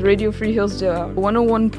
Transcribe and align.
Radio 0.00 0.30
Free 0.30 0.52
Hillsdale, 0.52 1.12
101.7 1.16 1.70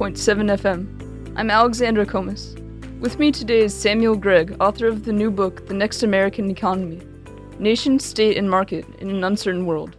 FM. 0.60 1.34
I'm 1.38 1.50
Alexandra 1.50 2.06
Comas. 2.06 2.56
With 3.00 3.20
me 3.20 3.32
today 3.32 3.60
is 3.62 3.74
Samuel 3.74 4.16
Gregg, 4.18 4.58
author 4.60 4.88
of 4.88 5.06
the 5.06 5.14
new 5.14 5.32
book, 5.32 5.66
The 5.68 5.74
Next 5.74 6.04
American 6.04 6.52
Economy 6.52 7.02
Nation, 7.58 8.00
State, 8.00 8.38
and 8.38 8.50
Market 8.50 8.86
in 9.00 9.10
an 9.10 9.24
Uncertain 9.24 9.66
World. 9.66 9.96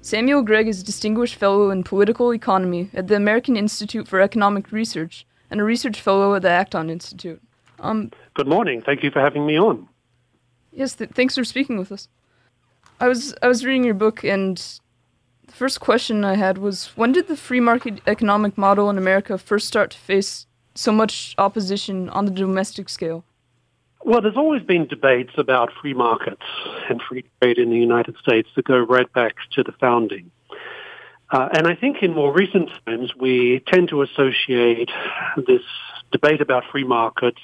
Samuel 0.00 0.42
Gregg 0.42 0.68
is 0.68 0.80
a 0.80 0.84
Distinguished 0.84 1.34
Fellow 1.34 1.70
in 1.70 1.84
Political 1.84 2.32
Economy 2.32 2.88
at 2.94 3.08
the 3.08 3.16
American 3.16 3.56
Institute 3.56 4.08
for 4.08 4.20
Economic 4.20 4.72
Research 4.72 5.26
and 5.50 5.60
a 5.60 5.64
Research 5.64 6.00
Fellow 6.00 6.34
at 6.34 6.42
the 6.42 6.48
Acton 6.48 6.88
Institute. 6.88 7.42
Um, 7.78 8.10
Good 8.32 8.48
morning. 8.48 8.80
Thank 8.80 9.02
you 9.02 9.10
for 9.10 9.20
having 9.20 9.44
me 9.46 9.58
on. 9.58 9.86
Yes, 10.72 10.94
th- 10.94 11.10
thanks 11.10 11.34
for 11.34 11.44
speaking 11.44 11.76
with 11.76 11.92
us. 11.92 12.08
I 13.00 13.08
was 13.08 13.34
I 13.42 13.48
was 13.48 13.64
reading 13.64 13.84
your 13.84 13.94
book, 13.94 14.24
and 14.24 14.56
the 15.46 15.52
first 15.52 15.80
question 15.80 16.24
I 16.24 16.36
had 16.36 16.58
was, 16.58 16.86
when 16.96 17.12
did 17.12 17.28
the 17.28 17.36
free 17.36 17.60
market 17.60 18.00
economic 18.06 18.56
model 18.56 18.88
in 18.90 18.98
America 18.98 19.36
first 19.38 19.66
start 19.66 19.90
to 19.92 19.98
face 19.98 20.46
so 20.74 20.92
much 20.92 21.34
opposition 21.38 22.08
on 22.10 22.24
the 22.24 22.30
domestic 22.30 22.88
scale? 22.88 23.24
Well, 24.04 24.20
there's 24.20 24.36
always 24.36 24.62
been 24.62 24.86
debates 24.86 25.32
about 25.38 25.70
free 25.80 25.94
markets 25.94 26.42
and 26.90 27.00
free 27.00 27.24
trade 27.40 27.58
in 27.58 27.70
the 27.70 27.78
United 27.78 28.16
States 28.18 28.48
that 28.54 28.66
go 28.66 28.78
right 28.78 29.10
back 29.12 29.34
to 29.52 29.62
the 29.62 29.72
founding. 29.80 30.30
Uh, 31.30 31.48
and 31.54 31.66
I 31.66 31.74
think 31.74 32.02
in 32.02 32.12
more 32.12 32.32
recent 32.32 32.70
times, 32.86 33.12
we 33.18 33.62
tend 33.66 33.88
to 33.88 34.02
associate 34.02 34.90
this 35.36 35.62
debate 36.12 36.42
about 36.42 36.64
free 36.70 36.84
markets 36.84 37.40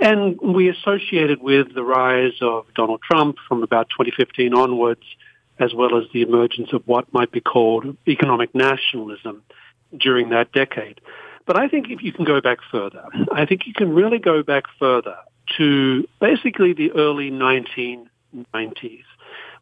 and 0.00 0.38
we 0.40 0.68
associated 0.68 1.40
with 1.40 1.74
the 1.74 1.82
rise 1.82 2.34
of 2.40 2.66
Donald 2.74 3.00
Trump 3.02 3.36
from 3.46 3.62
about 3.62 3.88
2015 3.90 4.54
onwards, 4.54 5.02
as 5.58 5.74
well 5.74 5.96
as 5.96 6.04
the 6.12 6.22
emergence 6.22 6.72
of 6.72 6.82
what 6.86 7.12
might 7.12 7.30
be 7.30 7.40
called 7.40 7.96
economic 8.06 8.54
nationalism 8.54 9.42
during 9.96 10.30
that 10.30 10.52
decade. 10.52 11.00
But 11.46 11.58
I 11.58 11.68
think 11.68 11.86
if 11.90 12.02
you 12.02 12.12
can 12.12 12.24
go 12.24 12.40
back 12.40 12.58
further, 12.70 13.04
I 13.32 13.46
think 13.46 13.66
you 13.66 13.72
can 13.72 13.94
really 13.94 14.18
go 14.18 14.42
back 14.42 14.64
further 14.78 15.16
to 15.56 16.06
basically 16.20 16.74
the 16.74 16.92
early 16.92 17.30
1990s 17.30 19.04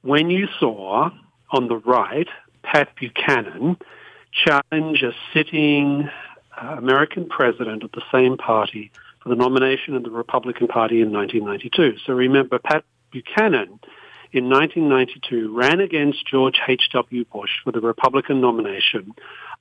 when 0.03 0.31
you 0.31 0.49
saw 0.59 1.11
on 1.51 1.69
the 1.69 1.77
right 1.77 2.29
Pat 2.63 2.89
Buchanan 2.97 3.77
challenge 4.33 5.03
a 5.03 5.13
sitting 5.33 6.11
uh, 6.61 6.75
American 6.79 7.29
president 7.29 7.85
of 7.85 7.93
the 7.93 8.03
same 8.13 8.37
party 8.37 8.91
for 9.27 9.35
the 9.35 9.43
nomination 9.43 9.97
of 9.97 10.05
the 10.05 10.11
Republican 10.11 10.69
Party 10.69 11.01
in 11.01 11.13
1992. 11.13 11.99
So 12.07 12.13
remember, 12.13 12.61
Pat 12.61 12.85
Buchanan 13.11 13.81
in 14.33 14.49
1992 14.49 15.53
ran 15.53 15.81
against 15.81 16.25
George 16.27 16.61
H.W. 16.69 17.25
Bush 17.33 17.51
for 17.65 17.73
the 17.73 17.81
Republican 17.81 18.41
nomination 18.41 19.13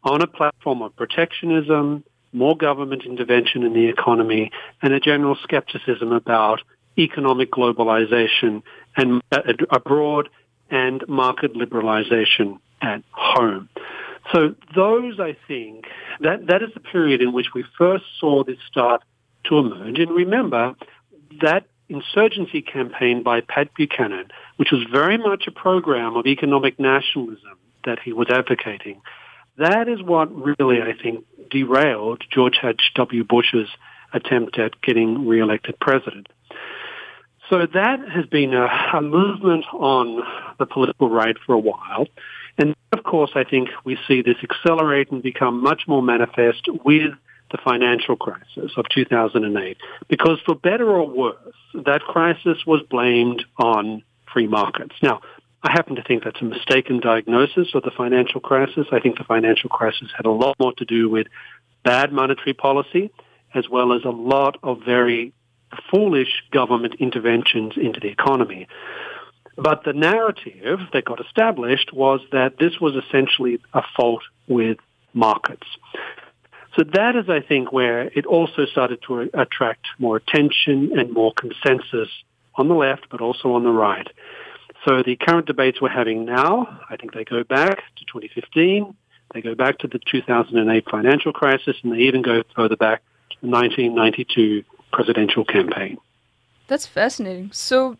on 0.03 0.21
a 0.21 0.27
platform 0.27 0.83
of 0.83 0.95
protectionism, 0.95 2.03
more 2.31 2.55
government 2.55 3.05
intervention 3.05 3.63
in 3.63 3.73
the 3.73 3.87
economy, 3.87 4.51
and 4.83 4.93
a 4.93 4.99
general 4.99 5.35
skepticism 5.41 6.11
about 6.11 6.61
economic 6.99 7.51
globalization 7.51 8.61
and 8.95 9.23
abroad 9.71 10.29
and 10.69 11.03
market 11.07 11.55
liberalization 11.55 12.59
at 12.81 13.01
home. 13.11 13.67
So 14.31 14.53
those, 14.75 15.19
I 15.19 15.35
think, 15.47 15.85
that, 16.19 16.47
that 16.47 16.61
is 16.61 16.69
the 16.75 16.79
period 16.81 17.21
in 17.21 17.33
which 17.33 17.47
we 17.55 17.63
first 17.77 18.05
saw 18.19 18.43
this 18.43 18.57
start 18.67 19.01
to 19.49 19.57
emerge. 19.57 19.99
And 19.99 20.11
remember, 20.11 20.75
that 21.41 21.65
insurgency 21.89 22.61
campaign 22.61 23.23
by 23.23 23.41
Pat 23.41 23.73
Buchanan, 23.75 24.29
which 24.57 24.71
was 24.71 24.85
very 24.91 25.17
much 25.17 25.45
a 25.47 25.51
program 25.51 26.15
of 26.15 26.25
economic 26.25 26.79
nationalism 26.79 27.57
that 27.85 27.99
he 27.99 28.13
was 28.13 28.27
advocating, 28.29 29.01
that 29.57 29.87
is 29.87 30.01
what 30.01 30.33
really, 30.33 30.81
I 30.81 30.93
think, 31.01 31.25
derailed 31.49 32.23
George 32.31 32.59
H.W. 32.63 33.23
Bush's 33.23 33.69
attempt 34.13 34.57
at 34.57 34.81
getting 34.81 35.27
reelected 35.27 35.79
president. 35.79 36.27
So 37.49 37.59
that 37.59 37.99
has 38.09 38.25
been 38.25 38.53
a, 38.53 38.67
a, 38.93 39.01
movement 39.01 39.65
on 39.71 40.23
the 40.57 40.65
political 40.65 41.09
right 41.09 41.35
for 41.45 41.53
a 41.53 41.59
while. 41.59 42.07
And 42.57 42.75
of 42.91 43.03
course, 43.03 43.31
I 43.35 43.43
think 43.43 43.69
we 43.83 43.97
see 44.07 44.23
this 44.23 44.37
accelerate 44.41 45.11
and 45.11 45.21
become 45.21 45.61
much 45.61 45.83
more 45.87 46.01
manifest 46.01 46.67
with 46.83 47.11
the 47.51 47.57
financial 47.63 48.15
crisis 48.15 48.71
of 48.77 48.85
2008. 48.89 49.77
Because 50.07 50.39
for 50.45 50.55
better 50.55 50.89
or 50.89 51.07
worse, 51.07 51.55
that 51.73 52.01
crisis 52.01 52.65
was 52.65 52.81
blamed 52.89 53.45
on 53.57 54.03
free 54.31 54.47
markets. 54.47 54.95
Now, 55.01 55.21
I 55.63 55.71
happen 55.71 55.95
to 55.95 56.03
think 56.03 56.23
that's 56.23 56.41
a 56.41 56.45
mistaken 56.45 56.99
diagnosis 56.99 57.73
of 57.73 57.83
the 57.83 57.91
financial 57.91 58.39
crisis. 58.39 58.87
I 58.91 58.99
think 58.99 59.17
the 59.17 59.23
financial 59.23 59.69
crisis 59.69 60.09
had 60.15 60.25
a 60.25 60.31
lot 60.31 60.57
more 60.59 60.73
to 60.73 60.85
do 60.85 61.09
with 61.09 61.27
bad 61.83 62.11
monetary 62.11 62.53
policy, 62.53 63.11
as 63.53 63.67
well 63.69 63.93
as 63.93 64.03
a 64.03 64.09
lot 64.09 64.57
of 64.61 64.81
very 64.85 65.33
foolish 65.89 66.43
government 66.51 66.95
interventions 66.99 67.73
into 67.77 67.99
the 67.99 68.09
economy. 68.09 68.67
But 69.57 69.83
the 69.85 69.93
narrative 69.93 70.79
that 70.93 71.05
got 71.05 71.25
established 71.25 71.93
was 71.93 72.19
that 72.31 72.57
this 72.59 72.79
was 72.79 72.95
essentially 72.95 73.59
a 73.73 73.81
fault 73.95 74.23
with 74.47 74.77
markets. 75.13 75.65
So 76.75 76.83
that 76.93 77.15
is, 77.15 77.29
I 77.29 77.39
think, 77.39 77.71
where 77.71 78.01
it 78.01 78.25
also 78.25 78.65
started 78.65 78.99
to 79.07 79.29
attract 79.33 79.87
more 79.97 80.17
attention 80.17 80.97
and 80.97 81.11
more 81.11 81.33
consensus 81.33 82.09
on 82.55 82.67
the 82.67 82.73
left, 82.73 83.07
but 83.09 83.21
also 83.21 83.53
on 83.53 83.63
the 83.63 83.71
right. 83.71 84.07
So 84.85 85.01
the 85.01 85.15
current 85.15 85.47
debates 85.47 85.81
we're 85.81 85.89
having 85.89 86.25
now, 86.25 86.79
I 86.89 86.97
think 86.97 87.13
they 87.13 87.23
go 87.23 87.43
back 87.43 87.77
to 87.77 88.05
2015. 88.05 88.95
They 89.33 89.41
go 89.41 89.55
back 89.55 89.79
to 89.79 89.87
the 89.87 89.99
2008 89.99 90.89
financial 90.89 91.33
crisis, 91.33 91.75
and 91.81 91.93
they 91.93 91.99
even 91.99 92.21
go 92.21 92.43
further 92.55 92.75
back 92.75 93.01
to 93.31 93.37
the 93.41 93.47
1992 93.47 94.63
presidential 94.91 95.43
campaign. 95.45 95.97
That's 96.67 96.85
fascinating. 96.85 97.51
So, 97.51 97.97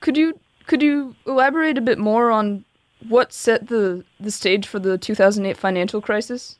could 0.00 0.16
you 0.16 0.38
could 0.66 0.82
you 0.82 1.14
elaborate 1.26 1.78
a 1.78 1.80
bit 1.80 1.98
more 1.98 2.30
on 2.30 2.64
what 3.08 3.32
set 3.32 3.68
the 3.68 4.04
the 4.18 4.30
stage 4.30 4.66
for 4.66 4.78
the 4.78 4.98
2008 4.98 5.56
financial 5.56 6.00
crisis? 6.00 6.58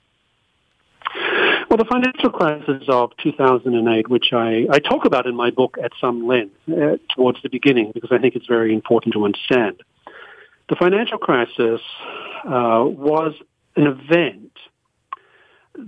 Well, 1.72 1.78
the 1.78 1.86
financial 1.86 2.28
crisis 2.28 2.84
of 2.86 3.12
2008, 3.22 4.10
which 4.10 4.34
I, 4.34 4.66
I 4.70 4.78
talk 4.78 5.06
about 5.06 5.26
in 5.26 5.34
my 5.34 5.50
book 5.50 5.78
at 5.82 5.92
some 5.98 6.26
length 6.26 6.54
uh, 6.68 6.98
towards 7.16 7.40
the 7.42 7.48
beginning, 7.48 7.92
because 7.94 8.12
I 8.12 8.18
think 8.18 8.36
it's 8.36 8.46
very 8.46 8.74
important 8.74 9.14
to 9.14 9.24
understand. 9.24 9.82
The 10.68 10.76
financial 10.76 11.16
crisis 11.16 11.80
uh, 12.44 12.84
was 12.84 13.32
an 13.74 13.86
event 13.86 14.52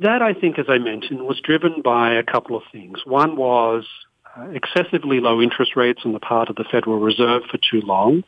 that, 0.00 0.22
I 0.22 0.33
think, 0.33 0.59
as 0.59 0.65
I 0.71 0.78
mentioned, 0.78 1.21
was 1.21 1.39
driven 1.45 1.83
by 1.83 2.15
a 2.15 2.22
couple 2.22 2.56
of 2.56 2.62
things. 2.72 3.01
One 3.05 3.37
was 3.37 3.84
uh, 4.39 4.49
excessively 4.55 5.21
low 5.21 5.43
interest 5.43 5.77
rates 5.77 6.01
on 6.06 6.15
the 6.15 6.19
part 6.19 6.49
of 6.49 6.56
the 6.56 6.65
Federal 6.65 6.99
Reserve 6.99 7.43
for 7.51 7.59
too 7.59 7.83
long. 7.83 8.25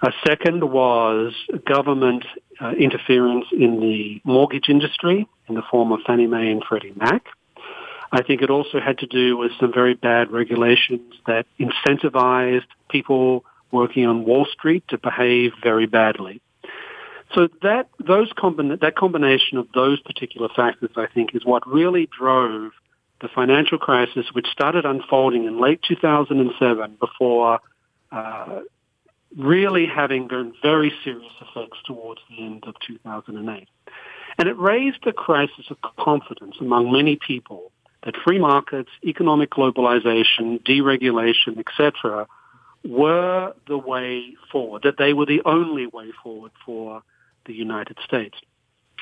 A 0.00 0.12
second 0.26 0.62
was 0.70 1.34
government 1.66 2.24
uh, 2.60 2.70
interference 2.70 3.46
in 3.52 3.80
the 3.80 4.20
mortgage 4.24 4.68
industry 4.68 5.26
in 5.48 5.54
the 5.54 5.62
form 5.70 5.90
of 5.90 6.00
Fannie 6.06 6.28
Mae 6.28 6.50
and 6.50 6.62
Freddie 6.62 6.92
Mac. 6.94 7.24
I 8.12 8.22
think 8.22 8.40
it 8.40 8.48
also 8.48 8.80
had 8.80 8.98
to 8.98 9.06
do 9.06 9.36
with 9.36 9.52
some 9.60 9.72
very 9.72 9.94
bad 9.94 10.30
regulations 10.30 11.12
that 11.26 11.46
incentivized 11.58 12.66
people 12.88 13.44
working 13.70 14.06
on 14.06 14.24
Wall 14.24 14.46
Street 14.50 14.84
to 14.88 14.98
behave 14.98 15.52
very 15.62 15.86
badly. 15.86 16.40
So 17.34 17.48
that 17.62 17.88
those 17.98 18.32
combina- 18.32 18.80
that 18.80 18.96
combination 18.96 19.58
of 19.58 19.68
those 19.74 20.00
particular 20.00 20.48
factors, 20.48 20.90
I 20.96 21.06
think, 21.06 21.34
is 21.34 21.44
what 21.44 21.68
really 21.68 22.08
drove 22.18 22.72
the 23.20 23.28
financial 23.28 23.78
crisis, 23.78 24.26
which 24.32 24.46
started 24.46 24.86
unfolding 24.86 25.44
in 25.44 25.60
late 25.60 25.82
2007 25.82 26.96
before 27.00 27.58
uh, 28.10 28.60
really 29.36 29.86
having 29.86 30.28
very 30.62 30.92
serious 31.04 31.32
effects 31.40 31.78
towards 31.86 32.20
the 32.30 32.44
end 32.44 32.64
of 32.66 32.74
2008. 32.86 33.68
And 34.38 34.48
it 34.48 34.58
raised 34.58 35.06
a 35.06 35.12
crisis 35.12 35.66
of 35.70 35.78
confidence 35.96 36.56
among 36.60 36.92
many 36.92 37.16
people 37.16 37.72
that 38.04 38.14
free 38.24 38.38
markets, 38.38 38.90
economic 39.04 39.50
globalization, 39.50 40.62
deregulation, 40.62 41.58
etc., 41.58 42.26
were 42.84 43.52
the 43.66 43.76
way 43.76 44.36
forward, 44.52 44.82
that 44.84 44.96
they 44.98 45.12
were 45.12 45.26
the 45.26 45.42
only 45.44 45.86
way 45.86 46.12
forward 46.22 46.52
for 46.64 47.02
the 47.46 47.52
United 47.52 47.98
States. 48.04 48.36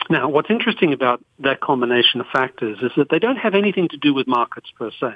Now, 0.08 0.29
what's 0.29 0.50
interesting 0.50 0.93
about 0.93 1.22
that 1.40 1.61
combination 1.61 2.20
of 2.20 2.26
factors 2.32 2.79
is 2.82 2.93
that 2.96 3.11
they 3.11 3.19
don't 3.19 3.37
have 3.37 3.55
anything 3.55 3.88
to 3.88 3.96
do 3.96 4.14
with 4.14 4.26
markets 4.26 4.70
per 4.79 4.90
se. 4.99 5.14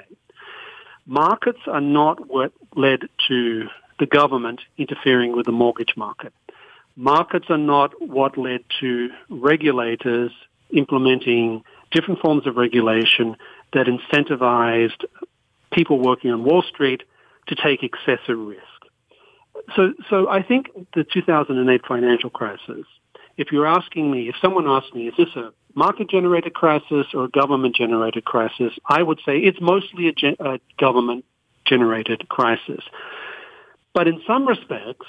Markets 1.07 1.59
are 1.65 1.81
not 1.81 2.29
what 2.29 2.51
led 2.75 3.01
to 3.27 3.67
the 4.01 4.07
government 4.07 4.59
interfering 4.79 5.35
with 5.35 5.45
the 5.45 5.51
mortgage 5.51 5.93
market. 5.95 6.33
Markets 6.95 7.45
are 7.49 7.57
not 7.57 7.93
what 8.01 8.35
led 8.35 8.61
to 8.79 9.09
regulators 9.29 10.31
implementing 10.71 11.63
different 11.91 12.19
forms 12.19 12.47
of 12.47 12.57
regulation 12.57 13.37
that 13.73 13.85
incentivized 13.85 15.05
people 15.71 15.99
working 15.99 16.31
on 16.31 16.43
Wall 16.43 16.63
Street 16.63 17.03
to 17.47 17.55
take 17.55 17.83
excessive 17.83 18.39
risk. 18.39 18.61
So, 19.75 19.93
so 20.09 20.27
I 20.27 20.41
think 20.41 20.71
the 20.95 21.03
2008 21.03 21.81
financial 21.87 22.31
crisis, 22.31 22.85
if 23.37 23.51
you're 23.51 23.67
asking 23.67 24.09
me, 24.09 24.29
if 24.29 24.35
someone 24.41 24.67
asks 24.67 24.93
me, 24.95 25.09
is 25.09 25.13
this 25.15 25.35
a 25.35 25.53
market-generated 25.75 26.55
crisis 26.55 27.05
or 27.13 27.25
a 27.25 27.29
government-generated 27.29 28.25
crisis, 28.25 28.73
I 28.83 29.03
would 29.03 29.19
say 29.23 29.37
it's 29.37 29.61
mostly 29.61 30.07
a, 30.07 30.11
ge- 30.11 30.39
a 30.39 30.59
government-generated 30.79 32.27
crisis. 32.29 32.83
But 33.93 34.07
in 34.07 34.21
some 34.25 34.47
respects, 34.47 35.05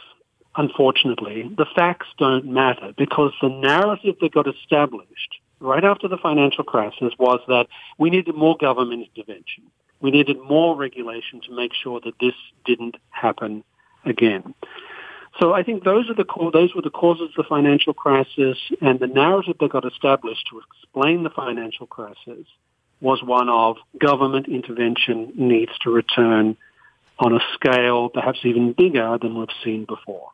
unfortunately, 0.57 1.51
the 1.57 1.67
facts 1.75 2.07
don't 2.19 2.47
matter 2.47 2.93
because 2.97 3.33
the 3.41 3.49
narrative 3.49 4.17
that 4.21 4.33
got 4.33 4.47
established 4.47 5.39
right 5.61 5.85
after 5.85 6.09
the 6.09 6.19
financial 6.19 6.65
crisis 6.65 7.13
was 7.19 7.41
that 7.47 7.69
we 7.99 8.11
needed 8.11 8.35
more 8.35 8.57
government 8.57 9.09
intervention. 9.15 9.65
We 10.01 10.11
needed 10.11 10.37
more 10.41 10.77
regulation 10.77 11.41
to 11.47 11.55
make 11.55 11.73
sure 11.73 12.01
that 12.01 12.15
this 12.21 12.35
didn't 12.65 12.97
happen 13.11 13.63
again. 14.05 14.55
So 15.41 15.55
I 15.55 15.63
think 15.63 15.85
those 15.85 16.11
are 16.11 16.15
the 16.15 16.27
those 16.53 16.75
were 16.75 16.83
the 16.83 16.91
causes 16.91 17.31
of 17.31 17.45
the 17.45 17.49
financial 17.49 17.95
crisis, 17.95 18.59
and 18.81 19.01
the 19.01 19.07
narrative 19.07 19.57
that 19.61 19.71
got 19.71 19.87
established 19.87 20.47
to 20.51 20.61
explain 20.61 21.23
the 21.23 21.31
financial 21.31 21.87
crisis 21.87 22.47
was 23.01 23.23
one 23.23 23.49
of 23.49 23.77
government 23.99 24.47
intervention 24.49 25.33
needs 25.35 25.73
to 25.83 25.91
return 25.91 26.57
on 27.19 27.35
a 27.35 27.41
scale 27.55 28.09
perhaps 28.09 28.41
even 28.45 28.73
bigger 28.73 29.19
than 29.21 29.39
we've 29.39 29.49
seen 29.63 29.85
before. 29.85 30.31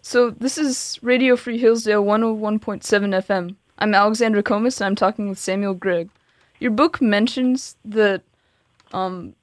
So 0.00 0.30
this 0.30 0.58
is 0.58 0.98
Radio 1.02 1.36
Free 1.36 1.58
Hillsdale 1.58 2.04
101.7 2.04 2.80
FM. 2.82 3.56
I'm 3.78 3.94
Alexandra 3.94 4.42
Comas, 4.42 4.80
and 4.80 4.86
I'm 4.86 4.96
talking 4.96 5.28
with 5.28 5.38
Samuel 5.38 5.74
Gregg. 5.74 6.10
Your 6.58 6.70
book 6.70 7.00
mentions 7.00 7.76
that 7.84 8.22
um, 8.92 9.34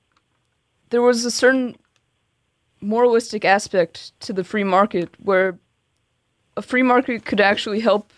there 0.89 1.01
was 1.01 1.25
a 1.25 1.31
certain 1.31 1.75
moralistic 2.81 3.45
aspect 3.45 4.19
to 4.21 4.33
the 4.33 4.43
free 4.43 4.63
market 4.63 5.09
where 5.19 5.57
a 6.55 6.61
free 6.61 6.83
market 6.83 7.25
could 7.25 7.41
actually 7.41 7.79
help 7.79 8.11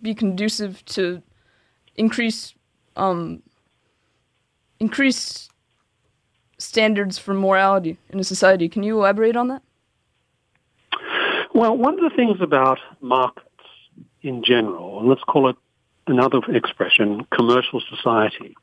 be 0.00 0.14
conducive 0.14 0.84
to 0.86 1.22
increase 1.96 2.54
um, 2.96 3.42
increase 4.80 5.48
standards 6.58 7.18
for 7.18 7.34
morality 7.34 7.96
in 8.10 8.20
a 8.20 8.24
society. 8.24 8.68
Can 8.68 8.82
you 8.82 8.98
elaborate 8.98 9.36
on 9.36 9.48
that? 9.48 9.62
Well, 11.54 11.76
one 11.76 11.94
of 11.94 12.00
the 12.00 12.14
things 12.14 12.40
about 12.40 12.78
markets 13.00 13.46
in 14.22 14.44
general, 14.44 15.00
and 15.00 15.08
let's 15.08 15.22
call 15.22 15.48
it 15.48 15.56
another 16.06 16.40
expression, 16.48 17.26
commercial 17.34 17.80
society, 17.88 18.56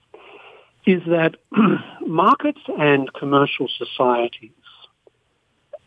is 0.86 1.02
that 1.08 1.36
markets 2.06 2.62
and 2.78 3.12
commercial 3.14 3.68
societies 3.78 4.52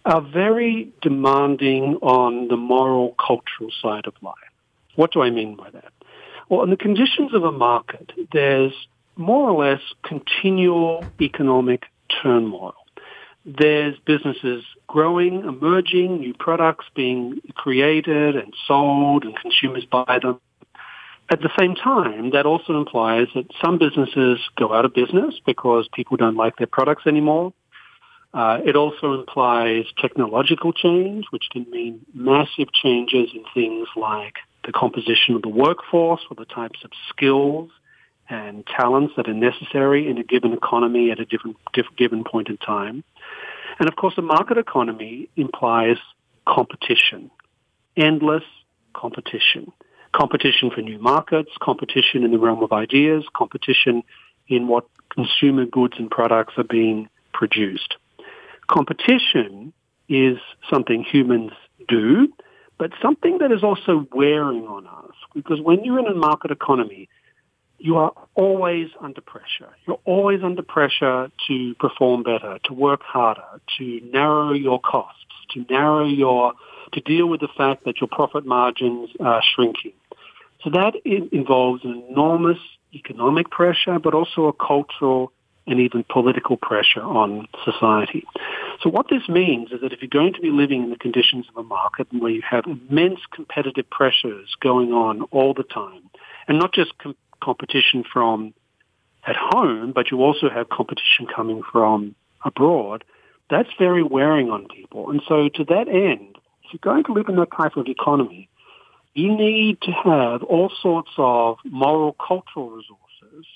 are 0.05 0.21
very 0.21 0.93
demanding 1.03 1.97
on 2.03 2.49
the 2.49 2.57
moral, 2.57 3.15
cultural 3.25 3.71
side 3.83 4.07
of 4.07 4.15
life. 4.23 4.35
What 4.97 5.13
do 5.13 5.23
I 5.23 5.31
mean 5.31 5.55
by 5.55 5.71
that? 5.71 5.93
Well, 6.49 6.63
in 6.63 6.71
the 6.71 6.77
conditions 6.77 7.35
of 7.35 7.45
a 7.45 7.53
market, 7.53 8.13
there's 8.33 8.73
more 9.17 9.51
or 9.51 9.65
less 9.65 9.83
continual 10.03 11.05
economic 11.21 11.85
turmoil. 12.23 12.75
There's 13.45 13.97
businesses 14.05 14.65
growing, 14.87 15.45
emerging, 15.45 16.19
new 16.19 16.35
products 16.35 16.87
being 16.95 17.41
created 17.55 18.37
and 18.37 18.53
sold, 18.67 19.25
and 19.25 19.37
consumers 19.37 19.85
buy 19.85 20.19
them. 20.21 20.41
At 21.31 21.41
the 21.41 21.51
same 21.59 21.75
time, 21.75 22.31
that 22.31 22.47
also 22.47 22.79
implies 22.79 23.29
that 23.35 23.47
some 23.63 23.79
businesses 23.79 24.39
go 24.57 24.73
out 24.73 24.85
of 24.85 24.95
business 24.95 25.35
because 25.45 25.89
people 25.93 26.17
don't 26.17 26.37
like 26.37 26.57
their 26.57 26.67
products 26.67 27.07
anymore. 27.07 27.53
Uh, 28.35 28.61
it 28.65 28.77
also 28.77 29.15
implies 29.15 29.85
technological 29.99 30.73
change, 30.73 31.25
which 31.31 31.49
can 31.51 31.67
mean 31.71 32.01
massive 32.15 32.73
changes 32.73 33.31
in 33.35 33.45
things 33.55 33.89
like 33.97 34.37
the 34.65 34.73
composition 34.73 35.35
of 35.35 35.43
the 35.43 35.49
workforce 35.49 36.21
or 36.31 36.35
the 36.35 36.45
types 36.45 36.81
of 36.85 36.91
skills 37.09 37.71
and 38.29 38.67
talents 38.67 39.15
that 39.17 39.29
are 39.29 39.35
necessary 39.35 40.09
in 40.09 40.19
a 40.19 40.23
given 40.23 40.53
economy 40.53 41.11
at 41.11 41.19
a 41.19 41.25
different, 41.25 41.57
different 41.73 41.97
given 41.97 42.25
point 42.25 42.49
in 42.49 42.57
time. 42.59 43.05
And 43.79 43.89
of 43.89 43.97
course, 43.97 44.15
a 44.19 44.23
market 44.23 44.59
economy 44.59 45.29
implies 45.37 45.97
competition, 46.47 47.31
endless 47.97 48.45
competition. 48.95 49.73
Competition 50.15 50.71
for 50.75 50.81
new 50.81 50.99
markets, 50.99 51.51
competition 51.61 52.25
in 52.25 52.31
the 52.33 52.39
realm 52.39 52.63
of 52.63 52.73
ideas, 52.73 53.25
competition 53.37 54.03
in 54.49 54.67
what 54.67 54.87
consumer 55.11 55.67
goods 55.67 55.95
and 55.99 56.11
products 56.11 56.55
are 56.57 56.65
being 56.65 57.09
produced 57.33 57.97
competition 58.69 59.73
is 60.09 60.39
something 60.71 61.03
humans 61.03 61.53
do, 61.89 62.29
but 62.79 62.93
something 63.03 63.39
that 63.39 63.51
is 63.51 63.65
also 63.65 64.07
wearing 64.13 64.67
on 64.67 64.87
us. 64.87 65.15
Because 65.35 65.61
when 65.61 65.85
you're 65.85 65.99
in 65.99 66.07
a 66.07 66.15
market 66.15 66.51
economy, 66.51 67.09
you 67.79 67.97
are 67.97 68.13
always 68.35 68.89
under 69.01 69.21
pressure. 69.21 69.71
You're 69.87 70.01
always 70.05 70.43
under 70.43 70.63
pressure 70.63 71.31
to 71.47 71.75
perform 71.75 72.25
better, 72.25 72.59
to 72.65 72.73
work 72.73 73.03
harder, 73.03 73.61
to 73.79 74.01
narrow 74.13 74.53
your 74.53 74.81
costs, 74.81 75.25
to 75.55 75.65
narrow 75.71 76.07
your, 76.07 76.55
to 76.93 77.01
deal 77.01 77.27
with 77.27 77.41
the 77.41 77.49
fact 77.57 77.85
that 77.85 78.01
your 78.01 78.09
profit 78.09 78.45
margins 78.45 79.11
are 79.21 79.43
shrinking. 79.55 79.93
So 80.65 80.71
that 80.71 80.95
involves 81.05 81.85
enormous 81.85 82.59
economic 82.93 83.51
pressure, 83.51 83.99
but 83.99 84.13
also 84.13 84.47
a 84.47 84.53
cultural 84.53 85.33
and 85.69 85.81
even 85.81 86.05
political 86.09 86.57
pressure 86.57 87.03
on 87.03 87.47
society. 87.65 88.25
So 88.83 88.91
what 88.91 89.07
this 89.11 89.29
means 89.29 89.71
is 89.71 89.83
that 89.83 89.93
if 89.93 90.01
you're 90.01 90.09
going 90.09 90.33
to 90.33 90.41
be 90.41 90.51
living 90.51 90.83
in 90.83 90.91
the 90.91 90.97
conditions 90.97 91.47
of 91.51 91.59
a 91.59 91.63
market 91.63 92.09
where 92.11 92.31
you 92.31 92.43
have 92.49 92.65
immense 92.67 93.21
competitive 93.33 93.89
pressures 93.91 94.57
going 94.61 94.93
on 94.93 95.23
all 95.31 95.55
the 95.55 95.65
time, 95.65 96.11
and 96.49 96.59
not 96.59 96.73
just 96.73 96.93
competition 97.43 98.05
from 98.11 98.55
at 99.27 99.37
home, 99.37 99.93
but 99.93 100.11
you 100.11 100.23
also 100.23 100.49
have 100.49 100.69
competition 100.69 101.27
coming 101.35 101.63
from 101.71 102.15
abroad, 102.45 103.05
that's 103.51 103.69
very 103.79 104.03
wearing 104.03 104.51
on 104.51 104.67
people. 104.69 105.11
And 105.11 105.23
so 105.29 105.49
to 105.49 105.65
that 105.65 105.89
end, 105.89 106.37
if 106.65 106.73
you're 106.73 106.81
going 106.83 107.05
to 107.05 107.13
live 107.13 107.29
in 107.29 107.37
that 107.37 107.51
type 107.57 107.77
of 107.77 107.87
economy, 107.87 108.49
you 109.15 109.37
need 109.37 109.81
to 109.83 109.91
have 109.91 110.43
all 110.43 110.71
sorts 110.83 111.11
of 111.19 111.57
moral 111.65 112.15
cultural 112.15 112.71
resources 112.71 113.47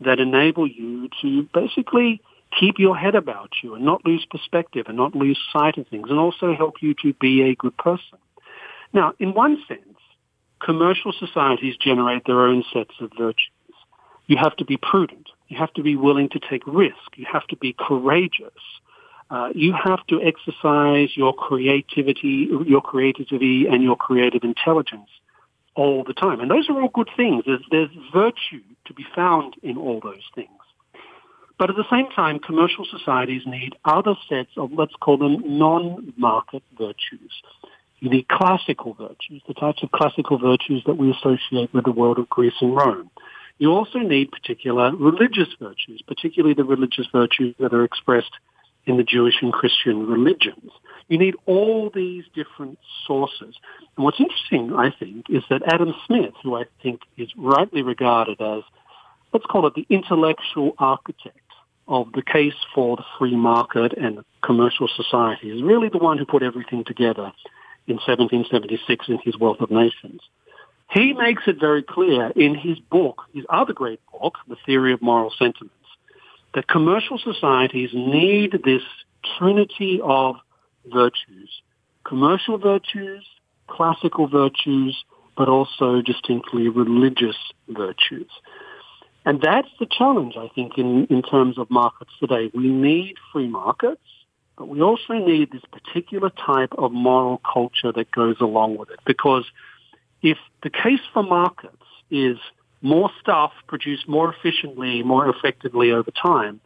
that 0.00 0.18
enable 0.20 0.66
you 0.66 1.08
to 1.22 1.48
basically 1.54 2.20
keep 2.58 2.78
your 2.78 2.96
head 2.96 3.14
about 3.14 3.50
you 3.62 3.74
and 3.74 3.84
not 3.84 4.04
lose 4.04 4.26
perspective 4.30 4.86
and 4.88 4.96
not 4.96 5.14
lose 5.14 5.38
sight 5.52 5.78
of 5.78 5.86
things 5.88 6.08
and 6.10 6.18
also 6.18 6.54
help 6.54 6.82
you 6.82 6.94
to 7.02 7.12
be 7.14 7.42
a 7.42 7.54
good 7.54 7.76
person. 7.76 8.18
Now, 8.92 9.14
in 9.18 9.34
one 9.34 9.62
sense, 9.68 9.89
commercial 10.64 11.12
societies 11.12 11.76
generate 11.76 12.24
their 12.26 12.40
own 12.42 12.64
sets 12.72 12.94
of 13.00 13.10
virtues. 13.18 13.50
You 14.26 14.36
have 14.36 14.56
to 14.56 14.64
be 14.64 14.76
prudent. 14.76 15.28
You 15.48 15.58
have 15.58 15.72
to 15.74 15.82
be 15.82 15.96
willing 15.96 16.28
to 16.30 16.38
take 16.38 16.62
risk. 16.66 17.16
You 17.16 17.26
have 17.32 17.46
to 17.48 17.56
be 17.56 17.74
courageous. 17.76 18.52
Uh, 19.30 19.50
you 19.54 19.72
have 19.72 20.04
to 20.08 20.20
exercise 20.22 21.16
your 21.16 21.32
creativity, 21.32 22.48
your 22.66 22.80
creativity 22.80 23.66
and 23.66 23.82
your 23.82 23.96
creative 23.96 24.42
intelligence 24.44 25.08
all 25.74 26.04
the 26.04 26.14
time. 26.14 26.40
And 26.40 26.50
those 26.50 26.68
are 26.68 26.80
all 26.80 26.88
good 26.88 27.10
things. 27.16 27.44
There's, 27.46 27.62
there's 27.70 27.90
virtue 28.12 28.62
to 28.86 28.94
be 28.94 29.04
found 29.14 29.54
in 29.62 29.76
all 29.76 30.00
those 30.02 30.22
things. 30.34 30.50
But 31.58 31.70
at 31.70 31.76
the 31.76 31.84
same 31.90 32.08
time, 32.10 32.38
commercial 32.38 32.86
societies 32.90 33.42
need 33.46 33.76
other 33.84 34.14
sets 34.28 34.50
of, 34.56 34.72
let's 34.72 34.94
call 35.00 35.18
them 35.18 35.42
non-market 35.58 36.62
virtues. 36.76 37.42
Need 38.02 38.28
classical 38.28 38.94
virtues, 38.94 39.42
the 39.46 39.54
types 39.54 39.82
of 39.82 39.90
classical 39.92 40.38
virtues 40.38 40.82
that 40.86 40.96
we 40.96 41.10
associate 41.10 41.72
with 41.74 41.84
the 41.84 41.92
world 41.92 42.18
of 42.18 42.28
Greece 42.30 42.54
and 42.60 42.74
Rome. 42.74 43.10
You 43.58 43.72
also 43.72 43.98
need 43.98 44.32
particular 44.32 44.90
religious 44.96 45.48
virtues, 45.60 46.00
particularly 46.06 46.54
the 46.54 46.64
religious 46.64 47.06
virtues 47.12 47.54
that 47.60 47.74
are 47.74 47.84
expressed 47.84 48.32
in 48.86 48.96
the 48.96 49.04
Jewish 49.04 49.34
and 49.42 49.52
Christian 49.52 50.06
religions. 50.06 50.70
You 51.08 51.18
need 51.18 51.34
all 51.44 51.90
these 51.94 52.24
different 52.34 52.78
sources. 53.06 53.54
And 53.96 54.04
what's 54.04 54.18
interesting, 54.18 54.72
I 54.74 54.90
think, 54.98 55.26
is 55.28 55.42
that 55.50 55.62
Adam 55.70 55.94
Smith, 56.06 56.32
who 56.42 56.56
I 56.56 56.64
think 56.82 57.02
is 57.18 57.28
rightly 57.36 57.82
regarded 57.82 58.40
as, 58.40 58.62
let's 59.34 59.44
call 59.44 59.66
it 59.66 59.74
the 59.74 59.86
intellectual 59.90 60.72
architect 60.78 61.36
of 61.86 62.10
the 62.12 62.22
case 62.22 62.54
for 62.74 62.96
the 62.96 63.04
free 63.18 63.36
market 63.36 63.92
and 63.92 64.24
commercial 64.42 64.88
society, 64.88 65.50
is 65.50 65.62
really 65.62 65.90
the 65.90 65.98
one 65.98 66.16
who 66.16 66.24
put 66.24 66.42
everything 66.42 66.82
together 66.84 67.32
in 67.90 67.96
1776 67.96 69.08
in 69.08 69.18
his 69.18 69.38
Wealth 69.38 69.60
of 69.60 69.70
Nations. 69.70 70.20
He 70.90 71.12
makes 71.12 71.42
it 71.46 71.60
very 71.60 71.82
clear 71.82 72.32
in 72.34 72.54
his 72.54 72.78
book, 72.78 73.22
his 73.32 73.44
other 73.48 73.72
great 73.72 74.00
book, 74.12 74.34
The 74.48 74.56
Theory 74.66 74.92
of 74.92 75.02
Moral 75.02 75.32
Sentiments, 75.38 75.74
that 76.54 76.66
commercial 76.66 77.18
societies 77.18 77.90
need 77.92 78.60
this 78.64 78.82
trinity 79.38 80.00
of 80.02 80.36
virtues. 80.86 81.62
Commercial 82.04 82.58
virtues, 82.58 83.24
classical 83.68 84.26
virtues, 84.26 85.04
but 85.36 85.48
also 85.48 86.02
distinctly 86.02 86.68
religious 86.68 87.36
virtues. 87.68 88.30
And 89.24 89.40
that's 89.40 89.68
the 89.78 89.86
challenge, 89.86 90.34
I 90.36 90.48
think, 90.54 90.76
in, 90.76 91.06
in 91.06 91.22
terms 91.22 91.58
of 91.58 91.70
markets 91.70 92.10
today. 92.18 92.50
We 92.54 92.68
need 92.68 93.14
free 93.32 93.48
markets, 93.48 94.02
but 94.60 94.68
we 94.68 94.82
also 94.82 95.14
need 95.14 95.50
this 95.50 95.62
particular 95.72 96.28
type 96.28 96.74
of 96.76 96.92
moral 96.92 97.40
culture 97.50 97.92
that 97.92 98.10
goes 98.10 98.36
along 98.42 98.76
with 98.76 98.90
it. 98.90 99.00
Because 99.06 99.46
if 100.20 100.36
the 100.62 100.68
case 100.68 101.00
for 101.14 101.22
markets 101.22 101.82
is 102.10 102.36
more 102.82 103.10
stuff 103.22 103.52
produced 103.68 104.06
more 104.06 104.34
efficiently, 104.34 105.02
more 105.02 105.30
effectively 105.30 105.92
over 105.92 106.10
time, 106.10 106.60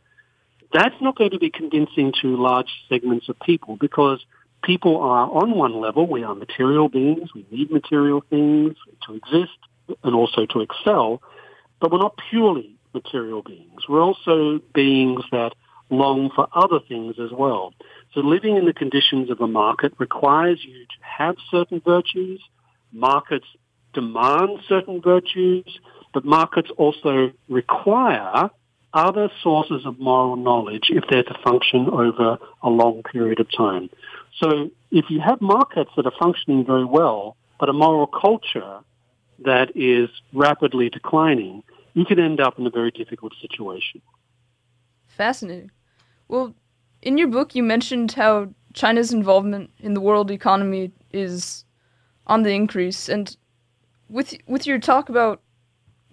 that's 0.72 0.96
not 1.00 1.14
going 1.14 1.30
to 1.30 1.38
be 1.38 1.50
convincing 1.50 2.12
to 2.20 2.36
large 2.36 2.66
segments 2.88 3.28
of 3.28 3.38
people 3.38 3.76
because 3.76 4.18
people 4.64 4.96
are 5.00 5.30
on 5.30 5.52
one 5.52 5.80
level, 5.80 6.04
we 6.04 6.24
are 6.24 6.34
material 6.34 6.88
beings, 6.88 7.32
we 7.32 7.46
need 7.52 7.70
material 7.70 8.24
things 8.28 8.74
to 9.06 9.14
exist 9.14 9.56
and 10.02 10.16
also 10.16 10.46
to 10.46 10.62
excel, 10.62 11.22
but 11.78 11.92
we're 11.92 11.98
not 11.98 12.18
purely 12.28 12.74
material 12.92 13.42
beings. 13.42 13.82
We're 13.88 14.02
also 14.02 14.60
beings 14.74 15.22
that 15.30 15.54
long 15.90 16.30
for 16.34 16.48
other 16.52 16.80
things 16.88 17.16
as 17.18 17.30
well. 17.32 17.72
So 18.14 18.20
living 18.20 18.56
in 18.56 18.64
the 18.64 18.72
conditions 18.72 19.30
of 19.30 19.40
a 19.40 19.46
market 19.46 19.92
requires 19.98 20.60
you 20.64 20.84
to 20.84 21.04
have 21.18 21.36
certain 21.50 21.80
virtues. 21.84 22.40
Markets 22.92 23.46
demand 23.92 24.60
certain 24.68 25.00
virtues, 25.00 25.64
but 26.12 26.24
markets 26.24 26.70
also 26.76 27.32
require 27.48 28.50
other 28.92 29.28
sources 29.42 29.84
of 29.84 29.98
moral 29.98 30.36
knowledge 30.36 30.84
if 30.88 31.04
they're 31.10 31.24
to 31.24 31.36
function 31.42 31.88
over 31.90 32.38
a 32.62 32.70
long 32.70 33.02
period 33.02 33.40
of 33.40 33.50
time. 33.56 33.90
So 34.40 34.70
if 34.90 35.06
you 35.10 35.20
have 35.20 35.40
markets 35.40 35.90
that 35.96 36.06
are 36.06 36.12
functioning 36.18 36.64
very 36.64 36.84
well, 36.84 37.36
but 37.58 37.68
a 37.68 37.72
moral 37.72 38.06
culture 38.06 38.80
that 39.44 39.76
is 39.76 40.08
rapidly 40.32 40.90
declining, 40.90 41.64
you 41.94 42.04
can 42.04 42.20
end 42.20 42.40
up 42.40 42.58
in 42.58 42.66
a 42.66 42.70
very 42.70 42.90
difficult 42.92 43.32
situation. 43.40 44.00
Fascinating. 45.16 45.70
Well, 46.28 46.54
in 47.02 47.18
your 47.18 47.28
book, 47.28 47.54
you 47.54 47.62
mentioned 47.62 48.12
how 48.12 48.48
China's 48.72 49.12
involvement 49.12 49.70
in 49.78 49.94
the 49.94 50.00
world 50.00 50.30
economy 50.30 50.90
is 51.12 51.64
on 52.26 52.42
the 52.42 52.50
increase, 52.50 53.08
and 53.08 53.36
with 54.08 54.34
with 54.46 54.66
your 54.66 54.78
talk 54.78 55.08
about 55.08 55.40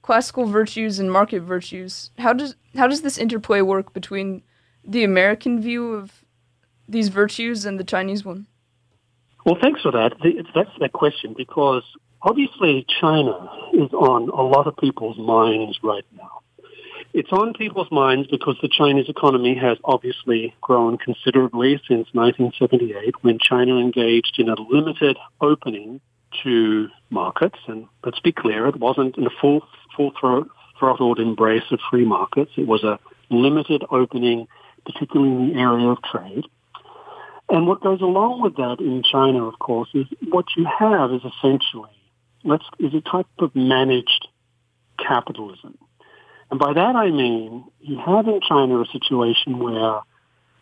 classical 0.01 0.45
virtues 0.45 0.99
and 0.99 1.11
market 1.11 1.41
virtues, 1.41 2.11
how 2.19 2.33
does 2.33 2.55
how 2.75 2.87
does 2.87 3.01
this 3.01 3.17
interplay 3.17 3.61
work 3.61 3.93
between 3.93 4.43
the 4.83 5.03
American 5.03 5.61
view 5.61 5.93
of 5.93 6.23
these 6.87 7.09
virtues 7.09 7.65
and 7.65 7.79
the 7.79 7.83
Chinese 7.83 8.23
one? 8.25 8.47
Well, 9.45 9.57
thanks 9.59 9.81
for 9.81 9.91
that. 9.91 10.13
That's 10.53 10.69
that 10.79 10.93
question 10.93 11.33
because 11.35 11.83
obviously 12.21 12.85
China 12.99 13.49
is 13.73 13.91
on 13.93 14.29
a 14.29 14.43
lot 14.43 14.67
of 14.67 14.77
people's 14.77 15.17
minds 15.17 15.79
right 15.81 16.05
now. 16.15 16.40
It's 17.13 17.31
on 17.31 17.53
people's 17.53 17.91
minds 17.91 18.27
because 18.29 18.57
the 18.61 18.69
Chinese 18.69 19.09
economy 19.09 19.55
has 19.55 19.77
obviously 19.83 20.53
grown 20.61 20.97
considerably 20.97 21.75
since 21.87 22.07
1978 22.13 23.15
when 23.21 23.37
China 23.37 23.77
engaged 23.77 24.35
in 24.37 24.47
a 24.47 24.55
limited 24.61 25.17
opening 25.41 25.99
to 26.43 26.87
markets. 27.09 27.57
And 27.67 27.87
let's 28.05 28.21
be 28.21 28.31
clear, 28.31 28.67
it 28.67 28.77
wasn't 28.77 29.17
in 29.17 29.25
a 29.25 29.31
full, 29.41 29.61
full 29.95 30.13
throttled 30.79 31.19
embrace 31.19 31.69
of 31.71 31.79
free 31.89 32.05
markets. 32.05 32.51
It 32.55 32.65
was 32.65 32.83
a 32.85 32.97
limited 33.29 33.83
opening, 33.91 34.47
particularly 34.85 35.31
in 35.31 35.53
the 35.53 35.59
area 35.59 35.87
of 35.87 35.97
trade. 36.03 36.45
And 37.49 37.67
what 37.67 37.81
goes 37.81 37.99
along 37.99 38.41
with 38.41 38.55
that 38.55 38.77
in 38.79 39.03
China, 39.03 39.45
of 39.47 39.59
course, 39.59 39.89
is 39.93 40.05
what 40.29 40.45
you 40.55 40.65
have 40.79 41.11
is 41.11 41.21
essentially 41.25 41.89
let's 42.43 42.63
is 42.79 42.93
a 42.93 43.01
type 43.01 43.27
of 43.39 43.55
managed 43.55 44.27
capitalism. 44.97 45.77
And 46.51 46.59
by 46.59 46.73
that 46.73 46.95
I 46.95 47.09
mean 47.09 47.65
you 47.79 47.97
have 48.05 48.27
in 48.27 48.41
China 48.47 48.81
a 48.81 48.85
situation 48.91 49.59
where 49.59 50.01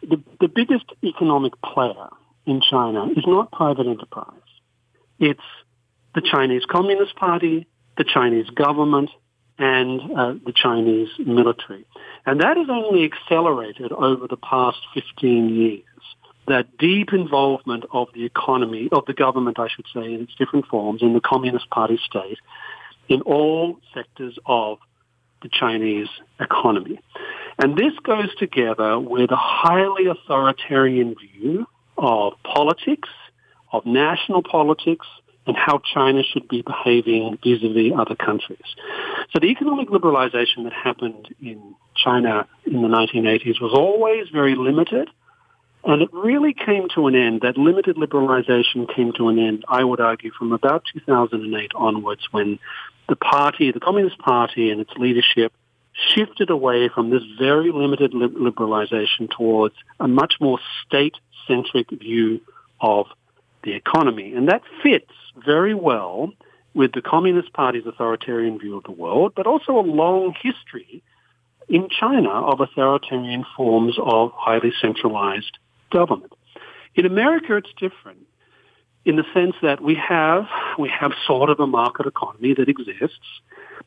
the, 0.01 0.21
the 0.39 0.47
biggest 0.47 0.85
economic 1.03 1.59
player 1.61 2.07
in 2.45 2.61
China 2.61 3.07
is 3.07 3.23
not 3.27 3.51
private 3.51 3.87
enterprise. 3.87 4.33
It's 5.19 5.41
the 6.15 6.21
Chinese 6.21 6.63
Communist 6.69 7.15
Party, 7.15 7.67
the 7.97 8.05
Chinese 8.05 8.49
government, 8.49 9.09
and 9.57 9.99
uh, 10.17 10.33
the 10.45 10.53
Chinese 10.55 11.09
military. 11.19 11.85
And 12.25 12.39
that 12.41 12.55
has 12.55 12.67
only 12.69 13.03
accelerated 13.03 13.91
over 13.91 14.27
the 14.27 14.37
past 14.37 14.77
15 14.93 15.49
years. 15.49 15.83
That 16.47 16.77
deep 16.77 17.13
involvement 17.13 17.85
of 17.91 18.07
the 18.15 18.25
economy, 18.25 18.89
of 18.91 19.05
the 19.05 19.13
government, 19.13 19.59
I 19.59 19.67
should 19.67 19.85
say, 19.93 20.13
in 20.13 20.21
its 20.21 20.33
different 20.35 20.65
forms, 20.67 21.01
in 21.01 21.13
the 21.13 21.19
Communist 21.19 21.69
Party 21.69 21.99
state, 22.03 22.39
in 23.07 23.21
all 23.21 23.79
sectors 23.93 24.39
of 24.45 24.79
the 25.41 25.49
Chinese 25.49 26.07
economy. 26.39 26.99
And 27.57 27.77
this 27.77 27.93
goes 28.03 28.33
together 28.37 28.99
with 28.99 29.31
a 29.31 29.37
highly 29.37 30.07
authoritarian 30.07 31.15
view 31.15 31.67
of 31.97 32.33
politics, 32.43 33.09
of 33.71 33.85
national 33.85 34.43
politics, 34.43 35.05
and 35.45 35.57
how 35.57 35.81
China 35.93 36.21
should 36.23 36.47
be 36.47 36.61
behaving 36.61 37.37
vis-a-vis 37.43 37.91
other 37.97 38.15
countries. 38.15 38.59
So 39.31 39.39
the 39.39 39.47
economic 39.47 39.89
liberalization 39.89 40.63
that 40.63 40.73
happened 40.73 41.33
in 41.41 41.75
China 41.95 42.47
in 42.65 42.81
the 42.81 42.87
1980s 42.87 43.59
was 43.59 43.73
always 43.73 44.29
very 44.29 44.55
limited. 44.55 45.09
And 45.83 46.01
it 46.01 46.09
really 46.13 46.53
came 46.53 46.87
to 46.95 47.07
an 47.07 47.15
end, 47.15 47.41
that 47.41 47.57
limited 47.57 47.95
liberalization 47.95 48.93
came 48.93 49.13
to 49.13 49.29
an 49.29 49.39
end, 49.39 49.63
I 49.67 49.83
would 49.83 50.01
argue, 50.01 50.31
from 50.37 50.51
about 50.51 50.83
2008 50.93 51.71
onwards 51.73 52.27
when 52.31 52.59
the 53.09 53.15
party, 53.15 53.71
the 53.71 53.79
Communist 53.79 54.17
Party 54.19 54.69
and 54.69 54.79
its 54.79 54.91
leadership 54.97 55.51
shifted 56.15 56.49
away 56.49 56.89
from 56.93 57.09
this 57.09 57.23
very 57.37 57.71
limited 57.71 58.13
liberalization 58.13 59.29
towards 59.29 59.75
a 59.99 60.07
much 60.07 60.35
more 60.39 60.59
state-centric 60.85 61.89
view 61.89 62.39
of 62.79 63.07
the 63.63 63.73
economy. 63.73 64.33
And 64.33 64.47
that 64.47 64.61
fits 64.81 65.11
very 65.45 65.73
well 65.73 66.31
with 66.73 66.93
the 66.93 67.01
Communist 67.01 67.51
Party's 67.51 67.85
authoritarian 67.85 68.59
view 68.59 68.77
of 68.77 68.83
the 68.83 68.91
world, 68.91 69.33
but 69.35 69.47
also 69.47 69.73
a 69.73 69.81
long 69.81 70.33
history 70.41 71.03
in 71.67 71.89
China 71.89 72.29
of 72.29 72.61
authoritarian 72.61 73.45
forms 73.57 73.97
of 74.01 74.31
highly 74.35 74.71
centralized 74.81 75.57
government. 75.91 76.33
In 76.95 77.05
America, 77.05 77.57
it's 77.57 77.69
different 77.77 78.25
in 79.09 79.15
the 79.15 79.25
sense 79.33 79.55
that 79.63 79.81
we 79.81 79.95
have 79.95 80.45
we 80.77 80.87
have 80.87 81.11
sort 81.25 81.49
of 81.49 81.59
a 81.59 81.65
market 81.65 82.05
economy 82.05 82.53
that 82.53 82.69
exists, 82.69 83.27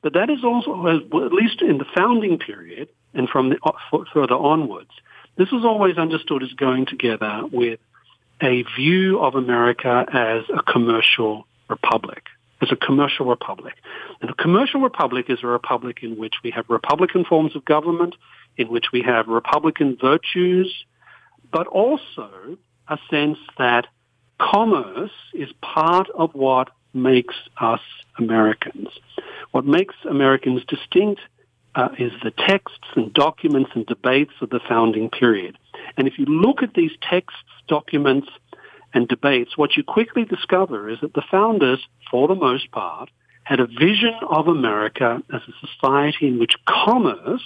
but 0.03 0.15
that 0.15 0.29
is 0.29 0.43
also, 0.43 0.73
at 0.89 1.33
least 1.33 1.63
in 1.63 1.79
the 1.79 1.87
founding 1.95 2.39
period 2.39 2.89
and 3.15 3.29
from 3.29 3.51
the, 3.51 3.57
uh, 3.63 3.71
further 4.13 4.35
onwards, 4.35 4.91
this 5.37 5.53
was 5.53 5.65
always 5.65 5.97
understood 5.97 6.43
as 6.43 6.53
going 6.55 6.87
together 6.87 7.43
with 7.53 7.79
a 8.43 8.65
view 8.77 9.21
of 9.21 9.37
America 9.37 10.05
as 10.13 10.43
a 10.53 10.63
commercial 10.65 11.47
republic, 11.71 12.25
as 12.61 12.73
a 12.73 12.77
commercial 12.77 13.27
republic. 13.27 13.75
And 14.21 14.29
a 14.29 14.35
commercial 14.35 14.81
republic 14.81 15.27
is 15.29 15.39
a 15.45 15.47
republic 15.47 15.99
in 16.03 16.17
which 16.17 16.35
we 16.43 16.51
have 16.51 16.65
republican 16.69 17.25
forms 17.25 17.55
of 17.55 17.65
government, 17.65 18.17
in 18.57 18.67
which 18.67 18.87
we 18.93 19.03
have 19.03 19.29
republican 19.29 19.97
virtues, 20.01 20.85
but 21.53 21.69
also 21.69 22.59
a 22.89 22.99
sense 23.09 23.39
that 23.57 23.87
commerce 24.39 25.13
is 25.35 25.49
part 25.61 26.09
of 26.15 26.35
what 26.35 26.71
makes 26.95 27.35
us 27.61 27.81
Americans. 28.19 28.89
What 29.53 29.65
makes 29.65 29.95
Americans 30.09 30.63
distinct 30.67 31.21
uh, 31.75 31.89
is 31.99 32.13
the 32.23 32.31
texts 32.31 32.87
and 32.97 33.13
documents 33.13 33.71
and 33.75 33.87
debates 33.87 34.33
of 34.41 34.51
the 34.51 34.61
founding 34.69 35.09
period. 35.09 35.57
And 35.97 36.07
if 36.07 36.19
you 36.19 36.27
look 36.27 36.63
at 36.63 36.75
these 36.75 36.93
texts, 37.01 37.41
documents, 37.67 38.29
and 38.95 39.09
debates, 39.09 39.57
what 39.57 39.77
you 39.77 39.83
quickly 39.83 40.25
discover 40.25 40.91
is 40.91 40.99
that 41.01 41.15
the 41.15 41.23
founders, 41.31 41.81
for 42.11 42.29
the 42.29 42.35
most 42.35 42.71
part, 42.73 43.11
had 43.45 43.59
a 43.59 43.67
vision 43.67 44.15
of 44.29 44.49
America 44.49 45.23
as 45.33 45.41
a 45.49 45.67
society 45.67 46.29
in 46.29 46.39
which 46.39 46.55
commerce 46.69 47.43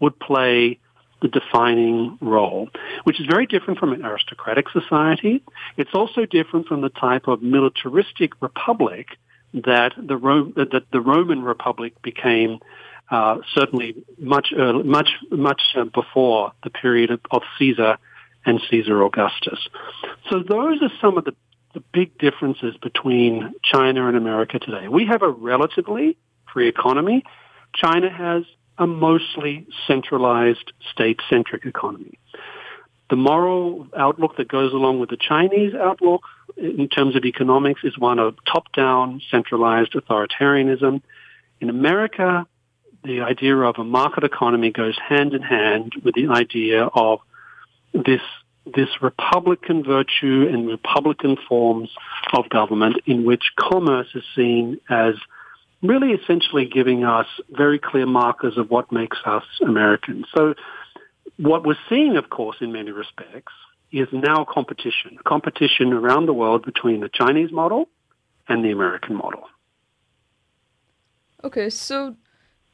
would 0.00 0.18
play 0.20 0.78
the 1.20 1.28
defining 1.28 2.18
role, 2.20 2.68
which 3.04 3.20
is 3.20 3.26
very 3.26 3.46
different 3.46 3.78
from 3.78 3.92
an 3.92 4.04
aristocratic 4.04 4.68
society. 4.70 5.42
It's 5.76 5.90
also 5.94 6.24
different 6.26 6.66
from 6.66 6.80
the 6.80 6.90
type 6.90 7.28
of 7.28 7.42
militaristic 7.42 8.40
republic 8.40 9.08
that 9.52 9.92
the, 9.96 10.16
Ro- 10.16 10.52
that 10.56 10.84
the 10.92 11.00
Roman 11.00 11.42
Republic 11.42 12.00
became 12.02 12.58
uh, 13.10 13.38
certainly 13.54 13.94
much, 14.18 14.52
uh, 14.56 14.72
much, 14.72 15.08
much 15.30 15.62
uh, 15.76 15.84
before 15.84 16.52
the 16.62 16.70
period 16.70 17.10
of, 17.10 17.20
of 17.30 17.42
Caesar 17.58 17.96
and 18.44 18.60
Caesar 18.70 19.02
Augustus. 19.02 19.58
So 20.30 20.42
those 20.46 20.82
are 20.82 20.90
some 21.00 21.16
of 21.16 21.24
the, 21.24 21.34
the 21.74 21.82
big 21.92 22.16
differences 22.18 22.76
between 22.82 23.54
China 23.64 24.08
and 24.08 24.16
America 24.16 24.58
today. 24.58 24.88
We 24.88 25.06
have 25.06 25.22
a 25.22 25.28
relatively 25.30 26.16
free 26.52 26.68
economy. 26.68 27.24
China 27.74 28.10
has 28.10 28.44
a 28.78 28.86
mostly 28.86 29.66
centralized 29.86 30.72
state-centric 30.92 31.66
economy. 31.66 32.18
The 33.10 33.16
moral 33.16 33.86
outlook 33.96 34.36
that 34.36 34.48
goes 34.48 34.72
along 34.72 35.00
with 35.00 35.10
the 35.10 35.16
Chinese 35.16 35.74
outlook 35.74 36.22
in 36.56 36.88
terms 36.88 37.16
of 37.16 37.24
economics 37.24 37.80
is 37.84 37.98
one 37.98 38.18
of 38.18 38.36
top-down, 38.44 39.22
centralized 39.30 39.92
authoritarianism. 39.92 41.02
In 41.60 41.70
America, 41.70 42.46
the 43.04 43.22
idea 43.22 43.56
of 43.56 43.76
a 43.78 43.84
market 43.84 44.24
economy 44.24 44.70
goes 44.70 44.98
hand 44.98 45.32
in 45.32 45.42
hand 45.42 45.94
with 46.04 46.14
the 46.14 46.28
idea 46.28 46.84
of 46.84 47.20
this 47.92 48.20
this 48.74 49.00
Republican 49.00 49.82
virtue 49.82 50.46
and 50.52 50.68
Republican 50.68 51.38
forms 51.48 51.88
of 52.34 52.50
government 52.50 52.96
in 53.06 53.24
which 53.24 53.52
commerce 53.58 54.08
is 54.14 54.22
seen 54.36 54.78
as 54.90 55.14
really 55.82 56.12
essentially 56.12 56.66
giving 56.66 57.04
us 57.04 57.26
very 57.50 57.78
clear 57.78 58.06
markers 58.06 58.56
of 58.56 58.70
what 58.70 58.90
makes 58.90 59.18
us 59.24 59.44
Americans. 59.62 60.26
So 60.34 60.54
what 61.36 61.64
we're 61.64 61.76
seeing, 61.88 62.16
of 62.16 62.30
course, 62.30 62.56
in 62.60 62.72
many 62.72 62.90
respects, 62.90 63.52
is 63.92 64.08
now 64.12 64.44
competition, 64.44 65.18
competition 65.24 65.92
around 65.92 66.26
the 66.26 66.32
world 66.32 66.64
between 66.64 67.00
the 67.00 67.08
Chinese 67.08 67.52
model 67.52 67.88
and 68.48 68.64
the 68.64 68.70
American 68.70 69.14
model. 69.14 69.44
Okay, 71.44 71.70
so 71.70 72.16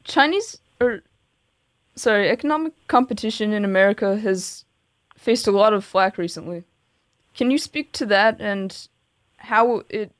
Chinese 0.03 0.57
or 0.81 1.01
sorry, 1.95 2.29
economic 2.29 2.73
competition 2.87 3.53
in 3.53 3.63
America 3.63 4.17
has 4.17 4.65
faced 5.15 5.47
a 5.47 5.51
lot 5.51 5.73
of 5.73 5.85
flack 5.85 6.17
recently. 6.17 6.63
Can 7.35 7.51
you 7.51 7.57
speak 7.57 7.91
to 7.93 8.05
that 8.07 8.41
and 8.41 8.87
how 9.37 9.83
it 9.89 10.11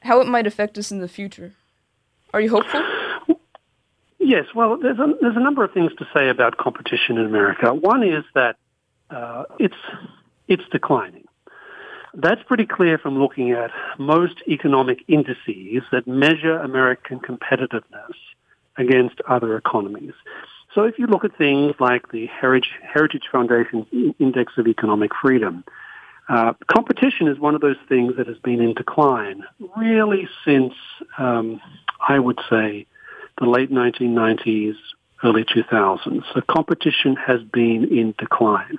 how 0.00 0.20
it 0.20 0.28
might 0.28 0.46
affect 0.46 0.76
us 0.78 0.92
in 0.92 0.98
the 1.00 1.08
future? 1.08 1.52
Are 2.34 2.40
you 2.40 2.50
hopeful? 2.50 2.82
Yes, 4.18 4.46
well, 4.56 4.76
there's 4.76 4.98
a, 4.98 5.14
there's 5.20 5.36
a 5.36 5.40
number 5.40 5.62
of 5.62 5.72
things 5.72 5.92
to 5.98 6.08
say 6.12 6.28
about 6.28 6.56
competition 6.56 7.16
in 7.16 7.26
America. 7.26 7.72
One 7.72 8.02
is 8.02 8.24
that 8.34 8.56
uh, 9.08 9.44
it's 9.60 9.76
it's 10.48 10.64
declining. 10.72 11.28
That's 12.12 12.42
pretty 12.42 12.66
clear 12.66 12.98
from 12.98 13.20
looking 13.20 13.52
at 13.52 13.70
most 14.00 14.42
economic 14.48 15.04
indices 15.06 15.84
that 15.92 16.08
measure 16.08 16.58
American 16.58 17.20
competitiveness 17.20 18.16
against 18.76 19.20
other 19.28 19.56
economies. 19.56 20.14
So 20.74 20.82
if 20.82 20.98
you 20.98 21.06
look 21.06 21.24
at 21.24 21.38
things 21.38 21.74
like 21.78 22.10
the 22.10 22.26
Heritage, 22.26 22.70
Heritage 22.82 23.28
Foundation 23.30 23.86
Index 24.18 24.54
of 24.58 24.66
Economic 24.66 25.12
Freedom, 25.22 25.62
uh, 26.28 26.54
competition 26.66 27.28
is 27.28 27.38
one 27.38 27.54
of 27.54 27.60
those 27.60 27.76
things 27.88 28.16
that 28.16 28.26
has 28.26 28.38
been 28.38 28.60
in 28.60 28.74
decline 28.74 29.44
really 29.76 30.28
since, 30.44 30.72
um, 31.18 31.60
I 32.06 32.18
would 32.18 32.38
say, 32.50 32.86
the 33.38 33.46
late 33.46 33.70
1990s, 33.70 34.74
early 35.22 35.44
2000s. 35.44 36.22
So 36.32 36.40
competition 36.48 37.16
has 37.16 37.40
been 37.42 37.88
in 37.90 38.14
decline. 38.18 38.78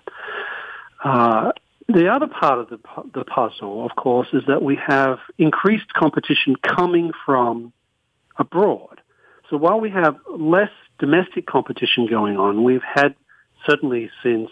Uh, 1.03 1.51
the 1.87 2.07
other 2.09 2.27
part 2.27 2.59
of 2.59 2.69
the, 2.69 2.79
the 3.13 3.25
puzzle, 3.25 3.85
of 3.85 3.95
course, 3.95 4.27
is 4.33 4.43
that 4.47 4.63
we 4.63 4.77
have 4.87 5.19
increased 5.37 5.93
competition 5.93 6.55
coming 6.55 7.11
from 7.25 7.73
abroad. 8.37 9.01
So 9.49 9.57
while 9.57 9.79
we 9.79 9.91
have 9.91 10.17
less 10.27 10.71
domestic 10.99 11.45
competition 11.45 12.07
going 12.09 12.37
on, 12.37 12.63
we've 12.63 12.81
had 12.83 13.15
certainly 13.67 14.09
since 14.23 14.49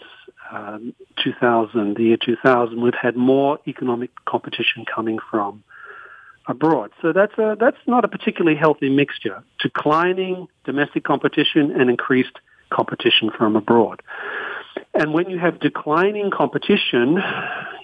um, 0.52 0.94
2000, 1.22 1.96
the 1.96 2.02
year 2.02 2.16
2000, 2.24 2.80
we've 2.80 2.94
had 3.00 3.16
more 3.16 3.58
economic 3.66 4.10
competition 4.24 4.84
coming 4.92 5.18
from 5.30 5.64
abroad. 6.46 6.90
So 7.02 7.12
that's 7.12 7.36
a, 7.38 7.56
that's 7.58 7.78
not 7.86 8.04
a 8.04 8.08
particularly 8.08 8.56
healthy 8.56 8.90
mixture. 8.90 9.42
Declining 9.60 10.48
domestic 10.64 11.04
competition 11.04 11.70
and 11.70 11.90
increased 11.90 12.38
competition 12.70 13.30
from 13.36 13.56
abroad. 13.56 14.02
And 14.92 15.12
when 15.12 15.30
you 15.30 15.38
have 15.38 15.60
declining 15.60 16.30
competition, 16.30 17.18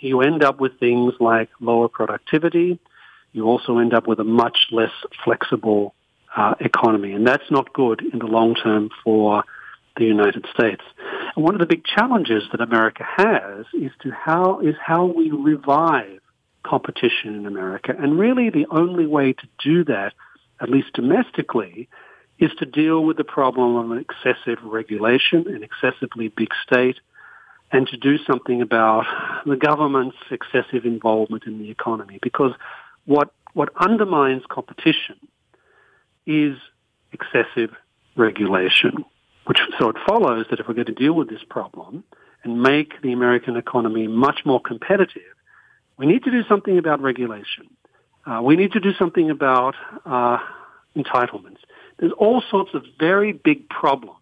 you 0.01 0.21
end 0.21 0.45
up 0.45 0.61
with 0.61 0.79
things 0.79 1.15
like 1.21 1.49
lower 1.61 1.89
productivity. 1.89 2.79
You 3.33 3.45
also 3.45 3.79
end 3.79 3.95
up 3.95 4.07
with 4.07 4.19
a 4.19 4.25
much 4.25 4.67
less 4.71 4.93
flexible 5.25 5.95
uh, 6.37 6.55
economy, 6.61 7.13
and 7.13 7.27
that's 7.27 7.51
not 7.51 7.73
good 7.73 8.03
in 8.13 8.19
the 8.19 8.27
long 8.27 8.55
term 8.55 8.91
for 9.03 9.45
the 9.97 10.05
United 10.05 10.47
States. 10.55 10.83
And 11.35 11.45
one 11.45 11.55
of 11.55 11.61
the 11.61 11.67
big 11.67 11.85
challenges 11.85 12.45
that 12.53 12.61
America 12.61 13.05
has 13.05 13.67
is 13.73 13.91
to 14.03 14.11
how 14.11 14.61
is 14.61 14.75
how 14.85 15.07
we 15.07 15.31
revive 15.31 16.20
competition 16.63 17.35
in 17.35 17.47
America. 17.47 17.95
And 17.99 18.19
really, 18.19 18.51
the 18.51 18.67
only 18.71 19.07
way 19.07 19.33
to 19.33 19.47
do 19.63 19.85
that, 19.85 20.13
at 20.61 20.69
least 20.69 20.93
domestically, 20.95 21.89
is 22.39 22.51
to 22.59 22.67
deal 22.67 23.05
with 23.05 23.17
the 23.17 23.25
problem 23.25 23.93
of 23.93 23.99
excessive 23.99 24.59
regulation, 24.65 25.47
an 25.49 25.63
excessively 25.63 26.29
big 26.29 26.49
state, 26.67 26.99
and 27.73 27.87
to 27.89 27.97
do 27.97 28.19
something 28.19 28.63
about 28.63 29.05
the 29.47 29.57
government's 29.57 30.17
excessive 30.31 30.85
involvement 30.85 31.45
in 31.45 31.59
the 31.59 31.71
economy. 31.71 32.19
Because 32.23 32.53
what, 33.05 33.33
what 33.53 33.71
undermines 33.77 34.43
competition 34.49 35.17
is 36.27 36.57
excessive 37.13 37.71
regulation. 38.17 39.05
Which, 39.47 39.59
so 39.79 39.89
it 39.89 39.97
follows 40.07 40.47
that 40.51 40.61
if 40.61 40.69
we're 40.69 40.75
going 40.75 40.87
to 40.87 40.93
deal 40.93 41.15
with 41.15 41.29
this 41.29 41.43
problem 41.49 42.05
and 42.45 42.63
make 42.63 43.01
the 43.03 43.13
American 43.13 43.57
economy 43.57 44.07
much 44.07 44.41
more 44.45 44.61
competitive, 44.61 45.23
we 46.01 46.07
need 46.07 46.25
to 46.25 46.31
do 46.31 46.43
something 46.49 46.79
about 46.79 47.03
regulation. 47.03 47.69
Uh, 48.25 48.41
we 48.43 48.57
need 48.57 48.73
to 48.73 48.81
do 48.81 48.95
something 48.95 49.31
about 49.31 49.75
uh, 50.07 50.39
entitlements. 50.97 51.59
There's 51.99 52.13
all 52.13 52.43
sorts 52.51 52.71
of 52.73 52.85
very 52.99 53.33
big 53.33 53.69
problems 53.69 54.17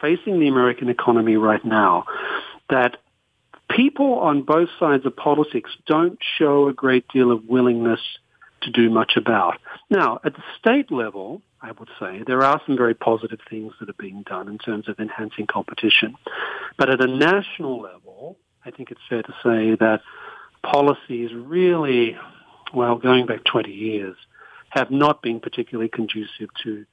facing 0.00 0.40
the 0.40 0.48
American 0.48 0.88
economy 0.88 1.36
right 1.36 1.62
now 1.62 2.06
that 2.70 2.96
people 3.70 4.14
on 4.14 4.42
both 4.42 4.70
sides 4.80 5.04
of 5.04 5.14
politics 5.14 5.70
don't 5.86 6.18
show 6.38 6.68
a 6.68 6.72
great 6.72 7.06
deal 7.08 7.30
of 7.30 7.44
willingness 7.44 8.00
to 8.62 8.70
do 8.70 8.88
much 8.88 9.12
about. 9.16 9.58
Now, 9.90 10.20
at 10.24 10.34
the 10.34 10.42
state 10.58 10.90
level, 10.90 11.42
I 11.60 11.72
would 11.72 11.90
say 12.00 12.22
there 12.26 12.42
are 12.42 12.62
some 12.64 12.78
very 12.78 12.94
positive 12.94 13.40
things 13.50 13.74
that 13.78 13.90
are 13.90 14.00
being 14.00 14.22
done 14.22 14.48
in 14.48 14.56
terms 14.56 14.88
of 14.88 14.98
enhancing 14.98 15.46
competition. 15.46 16.14
But 16.78 16.88
at 16.88 17.02
a 17.02 17.06
national 17.06 17.78
level, 17.78 18.38
I 18.64 18.70
think 18.70 18.90
it's 18.90 19.00
fair 19.06 19.22
to 19.22 19.32
say 19.42 19.76
that 19.76 20.00
policies 20.62 21.30
really, 21.34 22.16
well, 22.72 22.96
going 22.96 23.26
back 23.26 23.44
20 23.44 23.70
years, 23.70 24.16
have 24.70 24.90
not 24.90 25.22
been 25.22 25.40
particularly 25.40 25.88
conducive 25.88 26.48
to 26.62 26.84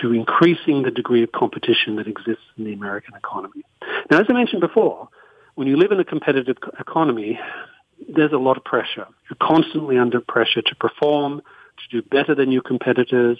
to 0.00 0.12
increasing 0.12 0.82
the 0.82 0.90
degree 0.90 1.22
of 1.22 1.30
competition 1.30 1.94
that 1.96 2.08
exists 2.08 2.42
in 2.58 2.64
the 2.64 2.72
American 2.72 3.14
economy. 3.14 3.62
Now, 4.10 4.20
as 4.20 4.26
I 4.28 4.32
mentioned 4.32 4.60
before, 4.60 5.08
when 5.54 5.68
you 5.68 5.76
live 5.76 5.92
in 5.92 6.00
a 6.00 6.04
competitive 6.04 6.56
economy, 6.80 7.38
there's 8.08 8.32
a 8.32 8.38
lot 8.38 8.56
of 8.56 8.64
pressure. 8.64 9.06
You're 9.30 9.36
constantly 9.40 9.96
under 9.96 10.20
pressure 10.20 10.62
to 10.62 10.74
perform, 10.74 11.42
to 11.78 12.00
do 12.00 12.08
better 12.08 12.34
than 12.34 12.50
your 12.50 12.62
competitors, 12.62 13.38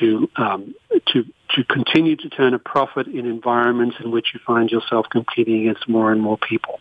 to 0.00 0.30
um, 0.36 0.74
to 1.12 1.24
to 1.56 1.64
continue 1.64 2.16
to 2.16 2.28
turn 2.28 2.54
a 2.54 2.58
profit 2.58 3.06
in 3.06 3.26
environments 3.26 3.96
in 4.02 4.10
which 4.10 4.28
you 4.34 4.40
find 4.46 4.70
yourself 4.70 5.06
competing 5.10 5.60
against 5.66 5.88
more 5.88 6.12
and 6.12 6.20
more 6.20 6.36
people. 6.36 6.80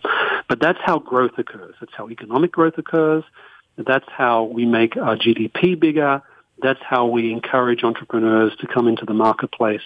But 0.50 0.60
that's 0.60 0.80
how 0.84 1.00
growth 1.00 1.38
occurs. 1.38 1.76
That's 1.80 1.94
how 1.96 2.10
economic 2.10 2.52
growth 2.52 2.78
occurs. 2.78 3.24
That's 3.78 4.06
how 4.10 4.44
we 4.44 4.66
make 4.66 4.98
our 4.98 5.16
GDP 5.16 5.80
bigger. 5.80 6.22
That's 6.62 6.80
how 6.82 7.06
we 7.06 7.32
encourage 7.32 7.84
entrepreneurs 7.84 8.56
to 8.60 8.68
come 8.68 8.88
into 8.88 9.06
the 9.06 9.14
marketplace 9.14 9.82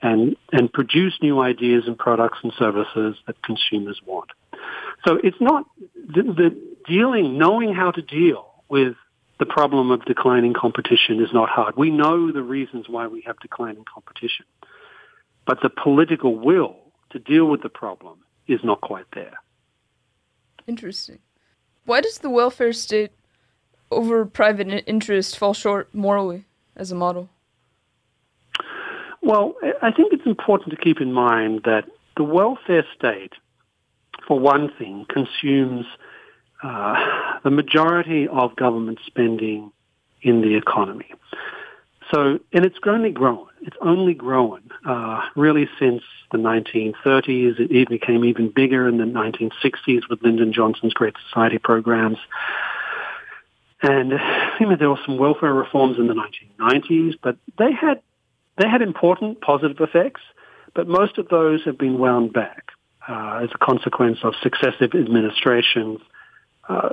and, 0.00 0.36
and 0.52 0.72
produce 0.72 1.14
new 1.20 1.40
ideas 1.40 1.84
and 1.86 1.98
products 1.98 2.38
and 2.42 2.52
services 2.58 3.16
that 3.26 3.42
consumers 3.42 4.00
want. 4.04 4.30
So 5.06 5.18
it's 5.22 5.40
not 5.40 5.66
the, 5.94 6.22
the 6.22 6.62
dealing, 6.86 7.38
knowing 7.38 7.74
how 7.74 7.90
to 7.90 8.02
deal 8.02 8.48
with 8.68 8.96
the 9.38 9.46
problem 9.46 9.90
of 9.90 10.04
declining 10.04 10.54
competition 10.54 11.20
is 11.20 11.32
not 11.32 11.48
hard. 11.48 11.76
We 11.76 11.90
know 11.90 12.32
the 12.32 12.42
reasons 12.42 12.88
why 12.88 13.06
we 13.06 13.22
have 13.22 13.38
declining 13.40 13.84
competition. 13.84 14.46
But 15.46 15.60
the 15.62 15.70
political 15.70 16.34
will 16.36 16.76
to 17.10 17.18
deal 17.18 17.46
with 17.46 17.62
the 17.62 17.68
problem 17.68 18.18
is 18.46 18.60
not 18.64 18.80
quite 18.80 19.06
there. 19.14 19.34
Interesting. 20.66 21.18
Why 21.84 22.00
does 22.00 22.18
the 22.18 22.30
welfare 22.30 22.72
state 22.72 23.12
over 23.90 24.24
private 24.26 24.84
interest 24.86 25.38
fall 25.38 25.54
short 25.54 25.94
morally 25.94 26.44
as 26.74 26.90
a 26.90 26.96
model? 26.96 27.28
Well, 29.22 29.54
I 29.82 29.92
think 29.92 30.12
it's 30.12 30.26
important 30.26 30.70
to 30.70 30.76
keep 30.76 31.00
in 31.00 31.12
mind 31.12 31.62
that 31.64 31.84
the 32.16 32.24
welfare 32.24 32.84
state, 32.96 33.32
for 34.26 34.38
one 34.38 34.70
thing, 34.78 35.06
consumes 35.08 35.86
uh, 36.62 37.38
the 37.44 37.50
majority 37.50 38.28
of 38.28 38.56
government 38.56 38.98
spending 39.06 39.72
in 40.22 40.40
the 40.40 40.56
economy. 40.56 41.12
So, 42.12 42.38
and 42.52 42.64
it's 42.64 42.78
only 42.86 43.10
grown. 43.10 43.46
It's 43.62 43.76
only 43.80 44.14
grown 44.14 44.62
uh, 44.86 45.22
really 45.34 45.68
since 45.78 46.02
the 46.30 46.38
1930s. 46.38 47.54
It 47.58 47.88
became 47.88 48.24
even 48.24 48.50
bigger 48.50 48.88
in 48.88 48.98
the 48.98 49.04
1960s 49.04 50.08
with 50.08 50.22
Lyndon 50.22 50.52
Johnson's 50.52 50.94
Great 50.94 51.14
Society 51.28 51.58
programs. 51.58 52.18
And 53.82 54.12
you 54.60 54.66
know, 54.66 54.76
there 54.76 54.90
were 54.90 55.00
some 55.04 55.18
welfare 55.18 55.52
reforms 55.52 55.98
in 55.98 56.06
the 56.06 56.14
1990s, 56.14 57.14
but 57.22 57.36
they 57.58 57.72
had 57.72 58.00
they 58.56 58.68
had 58.68 58.82
important 58.82 59.40
positive 59.40 59.80
effects. 59.80 60.20
But 60.74 60.88
most 60.88 61.18
of 61.18 61.28
those 61.28 61.64
have 61.64 61.78
been 61.78 61.98
wound 61.98 62.32
back 62.32 62.70
uh, 63.08 63.40
as 63.42 63.50
a 63.54 63.58
consequence 63.58 64.18
of 64.22 64.34
successive 64.42 64.94
administrations, 64.94 66.00
uh, 66.68 66.90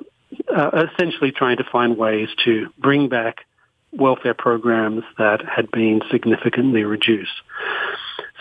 uh, 0.56 0.88
essentially 0.94 1.32
trying 1.32 1.58
to 1.58 1.64
find 1.72 1.98
ways 1.98 2.30
to 2.46 2.68
bring 2.78 3.10
back 3.10 3.46
welfare 3.92 4.34
programs 4.34 5.04
that 5.18 5.42
had 5.46 5.70
been 5.72 6.02
significantly 6.12 6.84
reduced. 6.84 7.42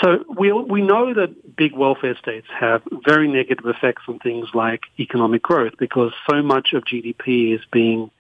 So 0.03 0.25
we, 0.29 0.53
we 0.53 0.83
know 0.83 1.15
that 1.15 1.57
big 1.57 1.75
welfare 1.75 2.17
states 2.17 2.47
have 2.59 2.83
very 3.05 3.29
negative 3.29 3.67
effects 3.67 4.03
on 4.09 4.19
things 4.19 4.49
like 4.55 4.81
economic 4.99 5.43
growth 5.43 5.75
because 5.79 6.13
so 6.29 6.43
much 6.43 6.73
of 6.73 6.85
GDP 6.85 7.55
is 7.55 7.61
being 7.71 8.11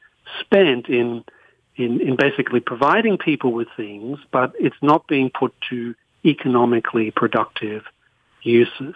spent 0.40 0.88
in, 0.88 1.24
in, 1.76 2.00
in 2.00 2.16
basically 2.16 2.60
providing 2.60 3.18
people 3.18 3.52
with 3.52 3.68
things, 3.76 4.18
but 4.30 4.52
it's 4.60 4.76
not 4.82 5.06
being 5.08 5.30
put 5.30 5.54
to 5.70 5.94
economically 6.24 7.10
productive 7.10 7.82
uses. 8.42 8.94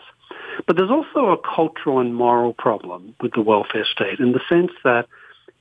But 0.67 0.77
there's 0.77 0.91
also 0.91 1.29
a 1.29 1.37
cultural 1.37 1.99
and 1.99 2.15
moral 2.15 2.53
problem 2.53 3.15
with 3.21 3.33
the 3.33 3.43
welfare 3.43 3.85
state 3.85 4.19
in 4.19 4.33
the 4.33 4.41
sense 4.49 4.73
that 4.85 5.07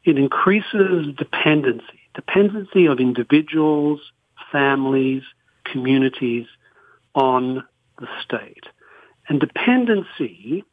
it 0.04 0.18
increases 0.18 1.08
dependency, 1.18 2.00
dependency 2.14 2.86
of 2.86 3.00
individuals, 3.00 4.00
families, 4.52 5.24
communities 5.66 6.46
on 7.14 7.64
the 8.00 8.08
state. 8.24 8.66
And 9.28 9.40
dependency 9.40 10.64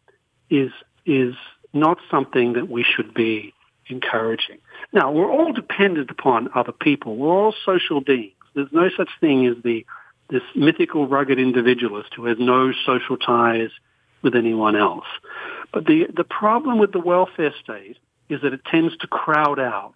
is, 0.51 0.71
is 1.07 1.35
not 1.73 1.99
something 2.11 2.53
that 2.55 2.69
we 2.69 2.85
should 2.85 3.15
be 3.15 3.55
encouraging. 3.89 4.59
Now, 4.93 5.11
we're 5.11 5.31
all 5.31 5.53
dependent 5.53 6.11
upon 6.11 6.51
other 6.55 6.73
people. 6.73 7.17
We're 7.17 7.29
all 7.29 7.55
social 7.65 8.01
beings. 8.01 8.35
There's 8.55 8.73
no 8.73 8.91
such 8.97 9.09
thing 9.21 9.47
as 9.47 9.57
the 9.63 9.85
this 10.31 10.43
mythical 10.55 11.07
rugged 11.07 11.39
individualist 11.39 12.15
who 12.17 12.25
has 12.25 12.39
no 12.41 12.73
social 12.87 13.19
ties 13.19 13.71
with 14.23 14.35
anyone 14.35 14.77
else. 14.77 15.07
But 15.73 15.87
the, 15.87 16.07
the 16.15 16.25
problem 16.25 16.79
with 16.79 16.93
the 16.93 17.01
welfare 17.01 17.53
state 17.63 17.97
is 18.29 18.41
that 18.43 18.53
it 18.53 18.65
tends 18.65 18.97
to 18.99 19.07
crowd 19.07 19.59
out 19.59 19.95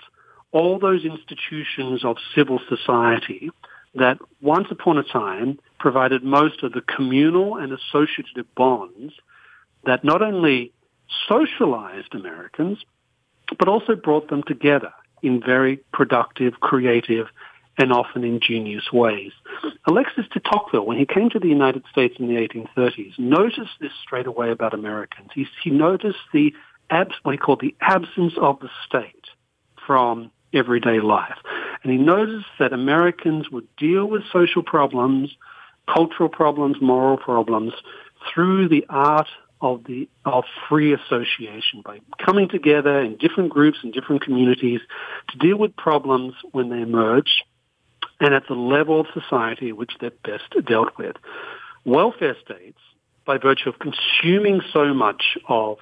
all 0.53 0.79
those 0.79 1.05
institutions 1.05 2.05
of 2.05 2.17
civil 2.35 2.61
society 2.69 3.51
that 3.95 4.19
once 4.41 4.69
upon 4.71 4.99
a 4.99 5.03
time 5.03 5.59
provided 5.79 6.23
most 6.23 6.62
of 6.62 6.73
the 6.73 6.83
communal 6.83 7.57
and 7.57 7.73
associative 7.73 8.47
bonds 8.55 9.15
that 9.85 10.05
not 10.05 10.23
only 10.23 10.73
socialized 11.29 12.15
Americans, 12.15 12.79
but 13.59 13.69
also 13.69 13.95
brought 13.95 14.29
them 14.29 14.43
together 14.43 14.93
in 15.23 15.41
very 15.41 15.79
productive, 15.93 16.61
creative, 16.61 17.27
and 17.79 17.93
often 17.93 18.25
ingenious 18.25 18.91
ways. 18.93 19.33
Alexis 19.87 20.25
de 20.33 20.41
Tocqueville, 20.41 20.87
when 20.87 20.99
he 20.99 21.07
came 21.07 21.31
to 21.31 21.39
the 21.39 21.49
United 21.49 21.85
States 21.91 22.15
in 22.19 22.29
the 22.29 22.35
1830s, 22.35 23.19
noticed 23.19 23.73
this 23.81 23.93
straight 24.03 24.27
away 24.27 24.51
about 24.51 24.75
Americans. 24.75 25.29
He, 25.35 25.47
he 25.62 25.71
noticed 25.71 26.19
the 26.33 26.53
abs, 26.91 27.15
what 27.23 27.33
he 27.33 27.39
called 27.39 27.61
the 27.61 27.75
absence 27.81 28.35
of 28.41 28.61
the 28.61 28.71
state 28.87 29.27
from 29.87 30.31
everyday 30.53 31.01
life. 31.01 31.37
And 31.83 31.93
he 31.93 31.99
noticed 31.99 32.47
that 32.59 32.73
Americans 32.73 33.51
would 33.51 33.69
deal 33.77 34.07
with 34.07 34.23
social 34.33 34.62
problems, 34.62 35.31
cultural 35.93 36.29
problems, 36.29 36.77
moral 36.81 37.17
problems 37.17 37.73
through 38.33 38.69
the 38.69 38.87
art 38.89 39.29
of 39.61 39.85
the 39.85 40.09
of 40.25 40.45
free 40.69 40.93
association 40.93 41.81
by 41.85 41.99
coming 42.25 42.49
together 42.49 43.01
in 43.01 43.17
different 43.17 43.51
groups 43.51 43.79
and 43.83 43.93
different 43.93 44.23
communities 44.23 44.81
to 45.31 45.39
deal 45.39 45.57
with 45.57 45.75
problems 45.77 46.35
when 46.53 46.69
they 46.69 46.81
emerge 46.81 47.43
and 48.20 48.35
at 48.35 48.44
the 48.48 48.55
level 48.55 49.00
of 49.00 49.07
society 49.12 49.72
which 49.72 49.92
they're 50.00 50.11
best 50.24 50.55
dealt 50.66 50.96
with. 50.98 51.16
Welfare 51.85 52.37
states, 52.44 52.79
by 53.24 53.38
virtue 53.38 53.68
of 53.68 53.79
consuming 53.79 54.61
so 54.72 54.94
much 54.94 55.37
of 55.48 55.79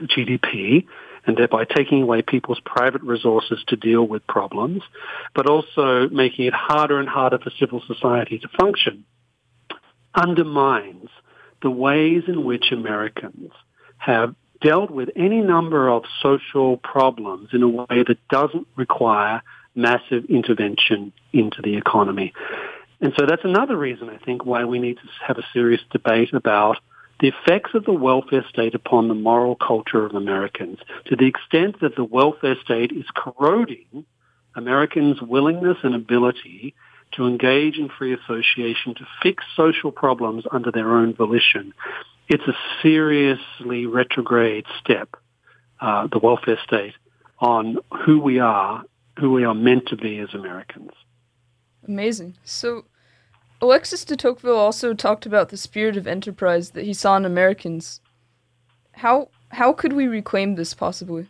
GDP 0.00 0.86
and 1.26 1.36
thereby 1.36 1.64
taking 1.64 2.02
away 2.02 2.20
people's 2.22 2.60
private 2.64 3.02
resources 3.02 3.64
to 3.68 3.76
deal 3.76 4.06
with 4.06 4.26
problems, 4.26 4.82
but 5.34 5.48
also 5.48 6.08
making 6.10 6.46
it 6.46 6.52
harder 6.52 6.98
and 6.98 7.08
harder 7.08 7.38
for 7.38 7.50
civil 7.58 7.82
society 7.86 8.38
to 8.38 8.48
function, 8.60 9.04
undermines 10.14 11.08
the 11.62 11.70
ways 11.70 12.24
in 12.28 12.44
which 12.44 12.72
Americans 12.72 13.50
have 13.96 14.34
dealt 14.60 14.90
with 14.90 15.08
any 15.16 15.40
number 15.40 15.88
of 15.88 16.04
social 16.22 16.76
problems 16.78 17.48
in 17.52 17.62
a 17.62 17.68
way 17.68 18.04
that 18.06 18.18
doesn't 18.28 18.66
require 18.76 19.42
massive 19.74 20.24
intervention 20.26 21.12
into 21.32 21.60
the 21.62 21.76
economy. 21.76 22.32
And 23.00 23.12
so 23.18 23.26
that's 23.26 23.44
another 23.44 23.76
reason, 23.76 24.08
I 24.08 24.18
think, 24.18 24.44
why 24.44 24.64
we 24.64 24.78
need 24.78 24.96
to 24.96 25.08
have 25.26 25.38
a 25.38 25.46
serious 25.52 25.80
debate 25.90 26.32
about 26.32 26.78
the 27.20 27.28
effects 27.28 27.70
of 27.74 27.84
the 27.84 27.92
welfare 27.92 28.44
state 28.48 28.74
upon 28.74 29.08
the 29.08 29.14
moral 29.14 29.56
culture 29.56 30.04
of 30.04 30.14
Americans 30.14 30.78
to 31.06 31.16
the 31.16 31.26
extent 31.26 31.80
that 31.80 31.96
the 31.96 32.04
welfare 32.04 32.56
state 32.64 32.92
is 32.92 33.04
corroding 33.14 34.04
Americans' 34.56 35.20
willingness 35.20 35.78
and 35.82 35.94
ability 35.94 36.74
to 37.12 37.26
engage 37.26 37.78
in 37.78 37.88
free 37.88 38.14
association 38.14 38.94
to 38.94 39.06
fix 39.22 39.44
social 39.56 39.92
problems 39.92 40.44
under 40.50 40.70
their 40.70 40.96
own 40.96 41.14
volition. 41.14 41.72
It's 42.28 42.46
a 42.46 42.56
seriously 42.82 43.86
retrograde 43.86 44.64
step, 44.80 45.10
uh, 45.80 46.08
the 46.10 46.18
welfare 46.18 46.58
state, 46.64 46.94
on 47.38 47.78
who 48.04 48.20
we 48.20 48.38
are 48.38 48.84
who 49.18 49.32
we 49.32 49.44
are 49.44 49.54
meant 49.54 49.86
to 49.88 49.96
be 49.96 50.18
as 50.18 50.34
Americans. 50.34 50.90
Amazing. 51.86 52.36
So, 52.44 52.84
Alexis 53.60 54.04
de 54.04 54.16
Tocqueville 54.16 54.56
also 54.56 54.94
talked 54.94 55.26
about 55.26 55.48
the 55.48 55.56
spirit 55.56 55.96
of 55.96 56.06
enterprise 56.06 56.70
that 56.70 56.84
he 56.84 56.94
saw 56.94 57.16
in 57.16 57.24
Americans. 57.24 58.00
How 58.92 59.28
how 59.50 59.72
could 59.72 59.92
we 59.92 60.06
reclaim 60.06 60.56
this 60.56 60.74
possibly? 60.74 61.28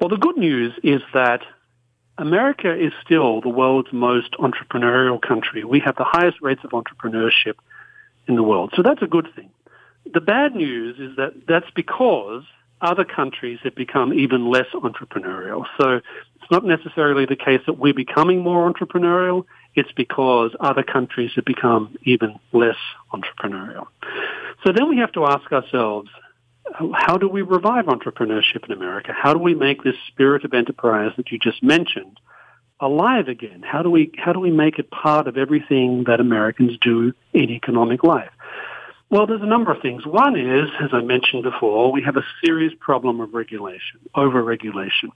Well, 0.00 0.08
the 0.08 0.16
good 0.16 0.36
news 0.36 0.72
is 0.82 1.00
that 1.12 1.40
America 2.18 2.72
is 2.74 2.92
still 3.04 3.40
the 3.40 3.48
world's 3.48 3.92
most 3.92 4.32
entrepreneurial 4.32 5.20
country. 5.20 5.64
We 5.64 5.80
have 5.80 5.96
the 5.96 6.04
highest 6.04 6.40
rates 6.40 6.60
of 6.64 6.70
entrepreneurship 6.70 7.54
in 8.26 8.36
the 8.36 8.42
world. 8.42 8.72
So 8.76 8.82
that's 8.82 9.02
a 9.02 9.06
good 9.06 9.28
thing. 9.34 9.50
The 10.12 10.20
bad 10.20 10.54
news 10.54 10.98
is 10.98 11.16
that 11.16 11.46
that's 11.46 11.70
because 11.74 12.44
other 12.80 13.04
countries 13.04 13.58
have 13.64 13.74
become 13.74 14.12
even 14.12 14.50
less 14.50 14.66
entrepreneurial. 14.74 15.64
So 15.80 15.96
it's 15.96 16.50
not 16.50 16.64
necessarily 16.64 17.26
the 17.26 17.36
case 17.36 17.60
that 17.66 17.74
we're 17.74 17.94
becoming 17.94 18.40
more 18.40 18.72
entrepreneurial. 18.72 19.44
It's 19.74 19.92
because 19.92 20.52
other 20.60 20.82
countries 20.82 21.32
have 21.36 21.44
become 21.44 21.96
even 22.04 22.38
less 22.52 22.76
entrepreneurial. 23.12 23.86
So 24.64 24.72
then 24.72 24.88
we 24.88 24.98
have 24.98 25.12
to 25.12 25.24
ask 25.24 25.50
ourselves, 25.52 26.08
how 26.94 27.16
do 27.16 27.28
we 27.28 27.42
revive 27.42 27.86
entrepreneurship 27.86 28.64
in 28.66 28.72
America? 28.72 29.12
How 29.16 29.32
do 29.32 29.38
we 29.38 29.54
make 29.54 29.82
this 29.82 29.94
spirit 30.08 30.44
of 30.44 30.52
enterprise 30.52 31.12
that 31.16 31.30
you 31.30 31.38
just 31.38 31.62
mentioned 31.62 32.20
alive 32.80 33.28
again? 33.28 33.62
How 33.62 33.82
do 33.82 33.90
we, 33.90 34.12
how 34.18 34.32
do 34.32 34.40
we 34.40 34.50
make 34.50 34.78
it 34.78 34.90
part 34.90 35.26
of 35.26 35.36
everything 35.36 36.04
that 36.06 36.20
Americans 36.20 36.78
do 36.80 37.12
in 37.32 37.50
economic 37.50 38.04
life? 38.04 38.30
Well, 39.10 39.26
there's 39.26 39.42
a 39.42 39.46
number 39.46 39.72
of 39.72 39.80
things. 39.80 40.04
One 40.04 40.38
is, 40.38 40.68
as 40.82 40.90
I 40.92 41.00
mentioned 41.00 41.42
before, 41.42 41.90
we 41.92 42.02
have 42.02 42.16
a 42.16 42.24
serious 42.44 42.74
problem 42.78 43.20
of 43.20 43.32
regulation, 43.32 44.00
over-regulation. 44.14 45.12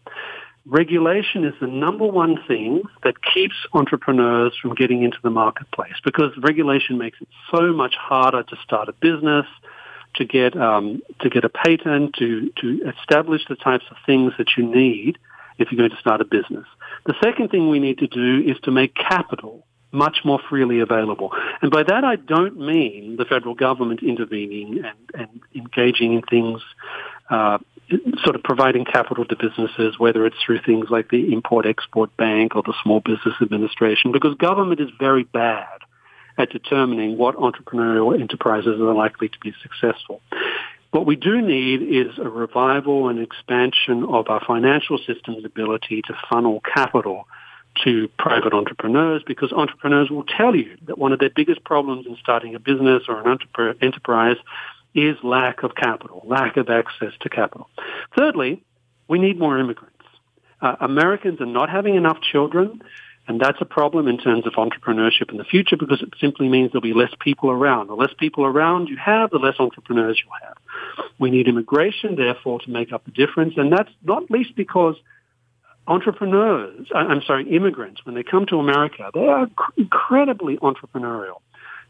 Regulation 0.64 1.44
is 1.44 1.52
the 1.60 1.66
number 1.66 2.06
one 2.06 2.38
thing 2.48 2.82
that 3.02 3.16
keeps 3.34 3.54
entrepreneurs 3.74 4.56
from 4.62 4.74
getting 4.74 5.02
into 5.02 5.18
the 5.22 5.28
marketplace 5.30 5.94
because 6.04 6.30
regulation 6.40 6.96
makes 6.96 7.20
it 7.20 7.28
so 7.50 7.72
much 7.72 7.94
harder 7.96 8.44
to 8.44 8.56
start 8.64 8.88
a 8.88 8.92
business, 8.92 9.44
to 10.14 10.24
get 10.24 10.56
um, 10.56 11.02
to 11.20 11.28
get 11.28 11.44
a 11.44 11.48
patent, 11.48 12.14
to 12.14 12.50
to 12.60 12.92
establish 12.96 13.42
the 13.48 13.56
types 13.56 13.84
of 13.90 13.96
things 14.06 14.32
that 14.38 14.50
you 14.56 14.64
need 14.64 15.18
if 15.58 15.72
you're 15.72 15.78
going 15.78 15.90
to 15.90 16.00
start 16.00 16.20
a 16.20 16.24
business. 16.24 16.66
The 17.06 17.14
second 17.22 17.50
thing 17.50 17.68
we 17.68 17.80
need 17.80 17.98
to 17.98 18.06
do 18.06 18.42
is 18.46 18.56
to 18.62 18.70
make 18.70 18.94
capital 18.94 19.66
much 19.92 20.18
more 20.24 20.40
freely 20.48 20.80
available. 20.80 21.32
And 21.60 21.70
by 21.70 21.82
that 21.82 22.04
I 22.04 22.16
don't 22.16 22.58
mean 22.58 23.16
the 23.16 23.24
federal 23.24 23.54
government 23.54 24.02
intervening 24.02 24.82
and, 24.84 25.20
and 25.20 25.40
engaging 25.54 26.14
in 26.14 26.22
things, 26.22 26.60
uh, 27.30 27.58
sort 28.24 28.36
of 28.36 28.42
providing 28.42 28.84
capital 28.84 29.24
to 29.26 29.36
businesses, 29.36 29.98
whether 29.98 30.24
it's 30.26 30.36
through 30.44 30.60
things 30.64 30.86
like 30.90 31.10
the 31.10 31.32
Import-Export 31.32 32.16
Bank 32.16 32.56
or 32.56 32.62
the 32.62 32.74
Small 32.82 33.00
Business 33.00 33.34
Administration, 33.40 34.12
because 34.12 34.34
government 34.36 34.80
is 34.80 34.88
very 34.98 35.24
bad 35.24 35.66
at 36.38 36.50
determining 36.50 37.18
what 37.18 37.36
entrepreneurial 37.36 38.18
enterprises 38.18 38.80
are 38.80 38.94
likely 38.94 39.28
to 39.28 39.38
be 39.40 39.52
successful. 39.62 40.22
What 40.92 41.06
we 41.06 41.16
do 41.16 41.40
need 41.40 41.82
is 41.82 42.18
a 42.18 42.28
revival 42.28 43.08
and 43.08 43.18
expansion 43.18 44.04
of 44.04 44.28
our 44.28 44.42
financial 44.46 44.98
system's 45.06 45.44
ability 45.44 46.02
to 46.02 46.14
funnel 46.30 46.60
capital 46.60 47.26
to 47.84 48.08
private 48.18 48.52
entrepreneurs 48.52 49.22
because 49.26 49.52
entrepreneurs 49.52 50.10
will 50.10 50.24
tell 50.24 50.54
you 50.54 50.76
that 50.86 50.98
one 50.98 51.12
of 51.12 51.18
their 51.18 51.30
biggest 51.30 51.64
problems 51.64 52.06
in 52.06 52.16
starting 52.20 52.54
a 52.54 52.58
business 52.58 53.04
or 53.08 53.20
an 53.20 53.38
enterprise 53.80 54.36
is 54.94 55.16
lack 55.22 55.62
of 55.62 55.74
capital, 55.74 56.22
lack 56.26 56.56
of 56.56 56.68
access 56.68 57.12
to 57.20 57.28
capital. 57.28 57.68
Thirdly, 58.16 58.62
we 59.08 59.18
need 59.18 59.38
more 59.38 59.58
immigrants. 59.58 59.96
Uh, 60.60 60.76
Americans 60.80 61.40
are 61.40 61.46
not 61.46 61.70
having 61.70 61.96
enough 61.96 62.18
children, 62.20 62.82
and 63.26 63.40
that's 63.40 63.60
a 63.60 63.64
problem 63.64 64.06
in 64.06 64.18
terms 64.18 64.46
of 64.46 64.52
entrepreneurship 64.54 65.30
in 65.30 65.38
the 65.38 65.44
future 65.44 65.76
because 65.76 66.02
it 66.02 66.10
simply 66.20 66.48
means 66.48 66.72
there'll 66.72 66.82
be 66.82 66.92
less 66.92 67.12
people 67.20 67.50
around. 67.50 67.88
The 67.88 67.94
less 67.94 68.12
people 68.18 68.44
around 68.44 68.88
you 68.88 68.96
have, 68.96 69.30
the 69.30 69.38
less 69.38 69.56
entrepreneurs 69.58 70.20
you'll 70.22 70.48
have. 70.48 70.56
We 71.18 71.30
need 71.30 71.48
immigration, 71.48 72.16
therefore, 72.16 72.60
to 72.60 72.70
make 72.70 72.92
up 72.92 73.04
the 73.04 73.12
difference, 73.12 73.54
and 73.56 73.72
that's 73.72 73.90
not 74.02 74.30
least 74.30 74.54
because 74.56 74.96
entrepreneurs, 75.86 76.86
I'm 76.94 77.22
sorry, 77.22 77.48
immigrants, 77.54 78.04
when 78.04 78.14
they 78.14 78.22
come 78.22 78.46
to 78.46 78.58
America, 78.58 79.10
they 79.12 79.26
are 79.26 79.48
incredibly 79.76 80.56
entrepreneurial. 80.58 81.40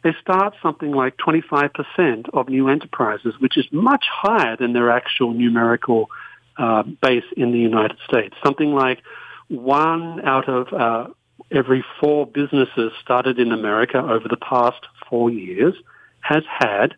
they 0.03 0.15
start 0.21 0.55
something 0.61 0.91
like 0.91 1.17
25% 1.19 2.29
of 2.33 2.49
new 2.49 2.69
enterprises, 2.69 3.35
which 3.39 3.57
is 3.57 3.67
much 3.71 4.05
higher 4.11 4.57
than 4.57 4.73
their 4.73 4.91
actual 4.91 5.33
numerical 5.33 6.11
uh, 6.59 6.83
base 6.83 7.25
in 7.37 7.53
the 7.53 7.59
United 7.59 7.97
States. 8.09 8.35
Something 8.45 8.73
like 8.73 9.01
one 9.49 10.21
out 10.25 10.49
of 10.49 10.73
uh, 10.73 11.07
every 11.51 11.85
four 12.01 12.27
businesses 12.27 12.93
started 13.01 13.39
in 13.39 13.53
America 13.53 13.99
over 13.99 14.27
the 14.29 14.37
past 14.37 14.81
four 15.09 15.31
years 15.31 15.75
has 16.21 16.43
had 16.49 16.95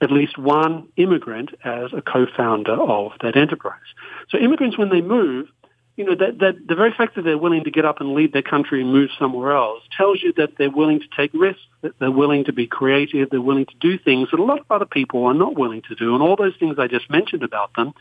at 0.00 0.10
least 0.10 0.38
one 0.38 0.88
immigrant 0.96 1.50
as 1.64 1.92
a 1.92 2.02
co-founder 2.02 2.72
of 2.72 3.12
that 3.22 3.36
enterprise. 3.36 3.78
So 4.30 4.38
immigrants, 4.38 4.78
when 4.78 4.88
they 4.88 5.02
move, 5.02 5.48
you 5.96 6.04
know, 6.04 6.14
that, 6.16 6.38
that 6.40 6.66
the 6.66 6.74
very 6.74 6.92
fact 6.92 7.14
that 7.14 7.22
they're 7.22 7.38
willing 7.38 7.64
to 7.64 7.70
get 7.70 7.84
up 7.84 8.00
and 8.00 8.14
leave 8.14 8.32
their 8.32 8.42
country 8.42 8.80
and 8.80 8.92
move 8.92 9.10
somewhere 9.18 9.52
else 9.56 9.82
tells 9.96 10.20
you 10.22 10.32
that 10.36 10.58
they're 10.58 10.70
willing 10.70 11.00
to 11.00 11.06
take 11.16 11.30
risks, 11.32 11.62
that 11.82 11.92
they're 12.00 12.10
willing 12.10 12.44
to 12.44 12.52
be 12.52 12.66
creative, 12.66 13.30
they're 13.30 13.40
willing 13.40 13.66
to 13.66 13.74
do 13.80 13.96
things 13.98 14.28
that 14.30 14.40
a 14.40 14.44
lot 14.44 14.58
of 14.58 14.66
other 14.70 14.86
people 14.86 15.24
are 15.24 15.34
not 15.34 15.56
willing 15.56 15.82
to 15.82 15.94
do. 15.94 16.14
And 16.14 16.22
all 16.22 16.34
those 16.34 16.56
things 16.58 16.76
I 16.78 16.88
just 16.88 17.08
mentioned 17.10 17.44
about 17.44 17.74
them 17.76 17.92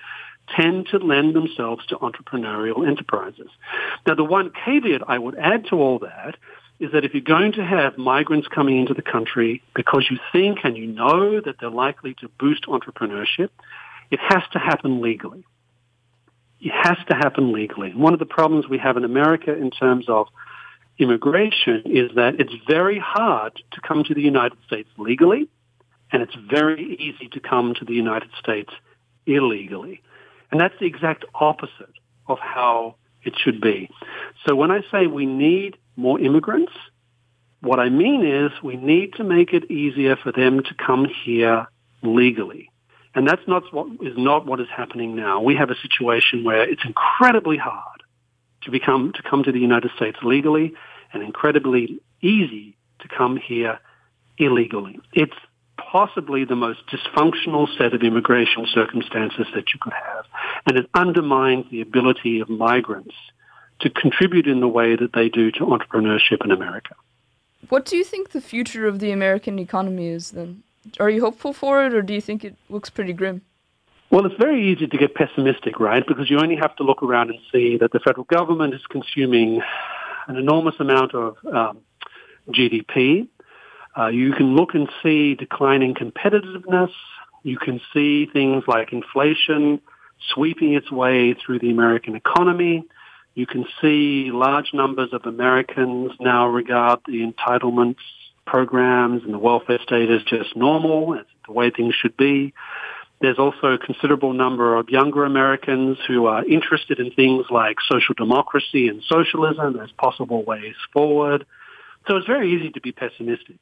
tend 0.56 0.88
to 0.88 0.97
lend 0.97 1.36
themselves 1.36 1.86
to 1.88 1.97
entrepreneurial 1.97 2.88
enterprises. 2.88 3.49
Now, 4.08 4.15
the 4.15 4.23
one 4.23 4.51
caveat 4.65 5.01
I 5.08 5.19
would 5.19 5.36
add 5.36 5.67
to 5.69 5.75
all 5.75 5.99
that 5.99 6.36
is 6.79 6.91
that 6.93 7.06
if 7.06 7.13
you're 7.13 7.21
going 7.21 7.53
to 7.53 7.63
have 7.63 7.97
migrants 7.97 8.47
coming 8.47 8.79
into 8.79 8.93
the 8.95 9.03
country 9.03 9.62
because 9.75 10.08
you 10.10 10.17
think 10.32 10.60
and 10.63 10.75
you 10.75 10.88
know 10.88 11.39
that 11.39 11.56
they're 11.60 11.69
likely 11.69 12.15
to 12.15 12.27
boost 12.39 12.65
entrepreneurship, 12.65 13.49
it 14.10 14.19
has 14.19 14.43
to 14.51 14.60
happen 14.60 15.01
legally. 15.01 15.45
It 16.63 16.71
has 16.71 16.97
to 17.10 17.13
happen 17.13 17.52
legally. 17.52 17.93
One 17.93 18.13
of 18.13 18.19
the 18.19 18.26
problems 18.26 18.69
we 18.69 18.78
have 18.78 18.95
in 18.95 19.04
America 19.04 19.54
in 19.54 19.69
terms 19.69 20.06
of 20.08 20.28
immigration 20.97 21.84
is 21.86 22.12
that 22.15 22.39
it's 22.39 22.54
very 22.65 22.97
hard 22.97 23.62
to 23.71 23.82
come 23.82 24.06
to 24.06 24.13
the 24.13 24.21
United 24.21 24.58
States 24.65 24.88
legally, 24.97 25.49
and 26.13 26.21
it's 26.21 26.36
very 26.49 26.95
easy 26.95 27.28
to 27.34 27.41
come 27.41 27.73
to 27.73 27.84
the 27.84 27.93
United 27.93 28.30
States 28.39 28.71
illegally. 29.26 30.02
And 30.52 30.62
that's 30.62 30.73
the 30.80 30.86
exact 30.86 31.26
opposite 31.36 31.95
of 32.28 32.39
how 32.39 32.95
it 33.23 33.34
should 33.38 33.60
be. 33.60 33.89
So 34.45 34.56
when 34.56 34.71
I 34.71 34.84
say 34.89 35.08
we 35.08 35.26
need 35.26 35.78
more 35.97 36.17
immigrants, 36.17 36.71
what 37.60 37.82
I 37.82 37.89
mean 37.89 38.26
is 38.26 38.52
we 38.63 38.78
need 38.78 39.15
to 39.15 39.26
make 39.26 39.52
it 39.52 39.69
easier 39.69 40.15
for 40.15 40.32
them 40.32 40.63
to 40.63 40.73
come 40.76 41.08
here 41.26 41.67
legally. 42.04 42.69
And 43.15 43.28
that's 43.28 43.47
not 43.47 43.63
what 43.71 43.88
is 44.02 44.17
not 44.17 44.45
what 44.45 44.60
is 44.60 44.67
happening 44.76 45.15
now. 45.15 45.41
We 45.41 45.56
have 45.56 45.69
a 45.69 45.76
situation 45.76 46.43
where 46.43 46.67
it's 46.67 46.84
incredibly 46.86 47.58
hard 47.58 48.04
to 48.63 48.71
become 48.71 49.13
to 49.13 49.21
come 49.21 49.43
to 49.43 49.52
the 49.52 49.60
United 49.60 49.91
States 49.95 50.17
legally 50.23 50.73
and 51.13 51.21
incredibly 51.21 51.99
easy 52.21 52.76
to 52.99 53.08
come 53.08 53.38
here 53.38 53.80
illegally. 54.38 54.99
It's 55.13 55.36
possibly 55.78 56.45
the 56.45 56.56
most 56.56 56.80
dysfunctional 56.88 57.67
set 57.78 57.93
of 57.93 58.02
immigration 58.02 58.65
circumstances 58.73 59.47
that 59.54 59.73
you 59.73 59.80
could 59.80 59.93
have. 59.93 60.26
And 60.65 60.78
it 60.78 60.89
undermines 60.93 61.65
the 61.69 61.82
ability 61.82 62.39
of 62.39 62.49
migrants 62.49 63.13
to 63.82 63.89
contribute 63.89 64.47
in 64.47 64.60
the 64.60 64.67
way 64.67 64.95
that 64.95 65.13
they 65.13 65.30
do 65.30 65.52
to 65.52 65.60
entrepreneurship 65.60 66.43
in 66.43 66.52
America. 66.52 66.95
What 67.69 67.86
do 67.86 67.97
you 67.97 68.04
think 68.04 68.30
the 68.30 68.41
future 68.41 68.88
of 68.88 68.99
the 68.99 69.12
American 69.12 69.60
economy 69.60 70.08
is 70.08 70.32
then? 70.32 70.63
Are 71.00 71.10
you 71.10 71.22
hopeful 71.22 71.54
for 71.54 71.86
it 71.86 71.93
or 71.93 72.02
do 72.02 72.13
you 72.13 72.22
think 72.22 72.43
it 72.43 72.56
looks 72.69 72.89
pretty 72.89 73.13
grim? 73.13 73.41
Well, 74.12 74.26
it's 74.26 74.36
very 74.36 74.72
easy 74.72 74.86
to 74.86 74.98
get 74.98 75.15
pessimistic, 75.15 75.80
right? 75.80 76.06
Because 76.06 76.30
you 76.30 76.39
only 76.39 76.56
have 76.56 76.76
to 76.76 76.84
look 76.84 77.02
around 77.02 77.32
and 77.32 77.39
see 77.52 77.78
that 77.78 77.91
the 77.91 78.00
federal 78.00 78.26
government 78.26 78.74
is 78.76 78.82
consuming 78.89 79.62
an 80.28 80.36
enormous 80.36 80.76
amount 80.80 81.15
of 81.15 81.36
um, 81.52 81.80
GDP. 82.50 83.28
Uh, 83.98 84.08
you 84.08 84.34
can 84.34 84.56
look 84.56 84.76
and 84.76 84.88
see 85.02 85.36
declining 85.36 85.96
competitiveness. 85.96 86.91
You 87.43 87.58
can 87.58 87.82
see 87.93 88.28
things 88.28 88.63
like 88.67 88.93
inflation 88.93 89.82
sweeping 90.34 90.74
its 90.74 90.91
way 90.91 91.34
through 91.34 91.60
the 91.60 91.72
American 91.72 92.15
economy. 92.15 92.86
You 93.36 93.48
can 93.48 93.65
see 93.82 94.30
large 94.32 94.74
numbers 94.74 95.10
of 95.12 95.26
Americans 95.26 96.12
now 96.19 96.48
regard 96.48 97.00
the 97.08 97.26
entitlements 97.26 97.98
programs 98.45 99.23
and 99.23 99.34
the 99.34 99.39
welfare 99.39 99.79
state 99.82 100.10
is 100.10 100.23
just 100.23 100.56
normal, 100.56 101.13
It's 101.13 101.29
the 101.47 101.53
way 101.53 101.69
things 101.69 101.95
should 101.95 102.17
be. 102.17 102.53
There's 103.21 103.39
also 103.39 103.67
a 103.67 103.77
considerable 103.77 104.34
number 104.34 104.75
of 104.75 104.89
younger 104.89 105.23
Americans 105.23 105.97
who 106.08 106.25
are 106.25 106.43
interested 106.45 106.99
in 106.99 107.12
things 107.12 107.45
like 107.49 107.77
social 107.89 108.13
democracy 108.15 108.89
and 108.89 109.01
socialism 109.08 109.79
as 109.79 109.89
possible 109.91 110.43
ways 110.43 110.75
forward. 110.91 111.45
So 112.08 112.17
it's 112.17 112.27
very 112.27 112.53
easy 112.53 112.71
to 112.71 112.82
be 112.82 112.91
pessimistic. 112.91 113.56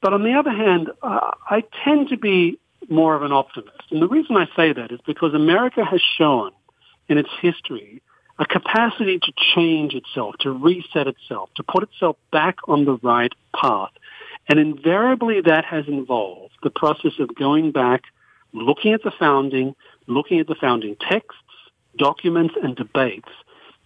But 0.00 0.14
on 0.14 0.22
the 0.22 0.32
other 0.32 0.50
hand, 0.50 0.90
uh, 1.02 1.32
I 1.48 1.64
tend 1.84 2.08
to 2.10 2.16
be 2.16 2.58
more 2.88 3.14
of 3.14 3.22
an 3.22 3.32
optimist. 3.32 3.82
And 3.90 4.00
the 4.00 4.08
reason 4.08 4.36
I 4.36 4.46
say 4.56 4.72
that 4.72 4.90
is 4.90 5.00
because 5.06 5.34
America 5.34 5.84
has 5.84 6.00
shown 6.16 6.52
in 7.08 7.18
its 7.18 7.30
history 7.40 8.02
a 8.38 8.46
capacity 8.46 9.18
to 9.18 9.32
change 9.54 9.94
itself, 9.94 10.34
to 10.40 10.50
reset 10.50 11.06
itself, 11.06 11.50
to 11.56 11.62
put 11.62 11.82
itself 11.84 12.16
back 12.32 12.56
on 12.66 12.84
the 12.84 12.96
right 13.02 13.32
path. 13.54 13.92
And 14.48 14.58
invariably 14.58 15.40
that 15.40 15.64
has 15.64 15.86
involved 15.88 16.54
the 16.62 16.70
process 16.70 17.12
of 17.18 17.34
going 17.34 17.72
back, 17.72 18.02
looking 18.52 18.92
at 18.92 19.02
the 19.02 19.12
founding, 19.18 19.74
looking 20.06 20.40
at 20.40 20.46
the 20.46 20.54
founding 20.54 20.96
texts, 20.96 21.40
documents, 21.96 22.54
and 22.62 22.76
debates 22.76 23.28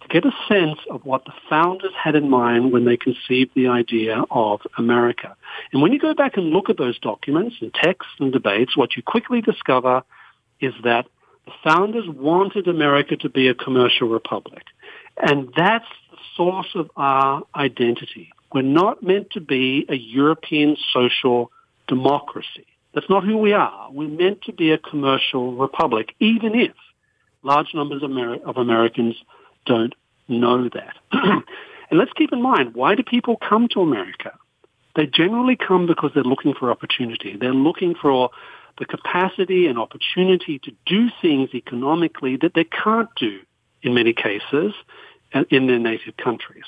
to 0.01 0.07
get 0.07 0.25
a 0.25 0.31
sense 0.47 0.79
of 0.89 1.05
what 1.05 1.25
the 1.25 1.33
founders 1.49 1.91
had 2.01 2.15
in 2.15 2.29
mind 2.29 2.71
when 2.71 2.85
they 2.85 2.97
conceived 2.97 3.51
the 3.55 3.67
idea 3.67 4.23
of 4.31 4.61
America. 4.77 5.35
And 5.71 5.81
when 5.81 5.91
you 5.91 5.99
go 5.99 6.13
back 6.13 6.37
and 6.37 6.47
look 6.47 6.69
at 6.69 6.77
those 6.77 6.99
documents 6.99 7.57
and 7.61 7.73
texts 7.73 8.13
and 8.19 8.31
debates, 8.31 8.77
what 8.77 8.95
you 8.95 9.03
quickly 9.03 9.41
discover 9.41 10.03
is 10.61 10.73
that 10.83 11.05
the 11.45 11.51
founders 11.63 12.07
wanted 12.07 12.67
America 12.67 13.17
to 13.17 13.29
be 13.29 13.47
a 13.47 13.53
commercial 13.53 14.07
republic. 14.07 14.63
And 15.17 15.51
that's 15.55 15.87
the 16.11 16.17
source 16.35 16.69
of 16.75 16.89
our 16.95 17.43
identity. 17.55 18.31
We're 18.53 18.61
not 18.63 19.03
meant 19.03 19.31
to 19.31 19.41
be 19.41 19.85
a 19.89 19.95
European 19.95 20.75
social 20.93 21.51
democracy. 21.87 22.65
That's 22.93 23.09
not 23.09 23.23
who 23.23 23.37
we 23.37 23.53
are. 23.53 23.89
We're 23.91 24.07
meant 24.07 24.43
to 24.43 24.53
be 24.53 24.71
a 24.71 24.77
commercial 24.77 25.53
republic, 25.55 26.15
even 26.19 26.55
if 26.55 26.73
large 27.43 27.73
numbers 27.73 28.03
of, 28.03 28.11
Amer- 28.11 28.43
of 28.45 28.57
Americans 28.57 29.15
don't 29.65 29.93
know 30.27 30.69
that. 30.69 30.95
and 31.11 31.43
let's 31.99 32.11
keep 32.13 32.33
in 32.33 32.41
mind, 32.41 32.73
why 32.73 32.95
do 32.95 33.03
people 33.03 33.37
come 33.37 33.67
to 33.69 33.81
America? 33.81 34.33
They 34.95 35.05
generally 35.05 35.55
come 35.55 35.85
because 35.85 36.11
they're 36.13 36.23
looking 36.23 36.53
for 36.53 36.71
opportunity. 36.71 37.37
They're 37.37 37.53
looking 37.53 37.95
for 37.95 38.31
the 38.79 38.85
capacity 38.85 39.67
and 39.67 39.77
opportunity 39.77 40.59
to 40.59 40.71
do 40.85 41.09
things 41.21 41.49
economically 41.53 42.37
that 42.37 42.53
they 42.53 42.63
can't 42.63 43.09
do 43.15 43.39
in 43.83 43.93
many 43.93 44.13
cases 44.13 44.73
uh, 45.33 45.43
in 45.49 45.67
their 45.67 45.79
native 45.79 46.17
countries. 46.17 46.63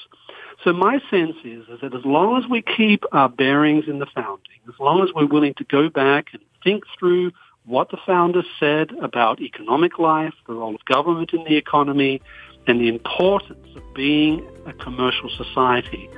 So 0.64 0.74
my 0.74 1.00
sense 1.10 1.36
is, 1.44 1.68
is 1.70 1.82
that 1.82 1.96
as 1.96 2.06
long 2.06 2.38
as 2.38 2.48
we 2.50 2.62
keep 2.62 3.04
our 3.12 3.30
bearings 3.30 3.86
in 3.88 3.98
the 4.00 4.06
founding, 4.06 4.60
as 4.68 4.80
long 4.80 5.02
as 5.04 5.10
we're 5.14 5.26
willing 5.26 5.56
to 5.56 5.64
go 5.64 5.90
back 5.90 6.28
and 6.34 6.42
think 6.64 6.84
through 7.00 7.32
what 7.66 7.90
the 7.90 7.98
founders 8.06 8.46
said 8.60 8.92
about 9.02 9.42
economic 9.42 9.98
life, 9.98 10.34
the 10.48 10.54
role 10.54 10.76
of 10.76 10.86
government 10.86 11.34
in 11.34 11.44
the 11.46 11.56
economy, 11.56 12.22
and 12.68 12.80
the 12.80 12.88
importance 12.88 13.68
of 13.76 13.94
being 13.96 14.48
a 14.68 14.74
commercial 14.74 15.30
society, 15.30 16.10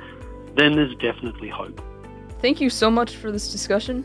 then 0.56 0.76
there's 0.76 0.94
definitely 0.96 1.48
hope. 1.48 1.80
Thank 2.40 2.60
you 2.60 2.68
so 2.68 2.90
much 2.90 3.16
for 3.16 3.32
this 3.32 3.50
discussion. 3.50 4.04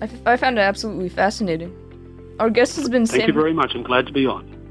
I, 0.00 0.06
f- 0.06 0.26
I 0.26 0.36
found 0.36 0.58
it 0.58 0.62
absolutely 0.62 1.08
fascinating. 1.08 1.76
Our 2.40 2.50
guest 2.50 2.74
has 2.76 2.88
been 2.88 3.06
Thank 3.06 3.22
Sam- 3.22 3.28
you 3.28 3.40
very 3.40 3.52
much. 3.52 3.72
I'm 3.74 3.84
glad 3.84 4.06
to 4.06 4.12
be 4.12 4.26
on. 4.26 4.61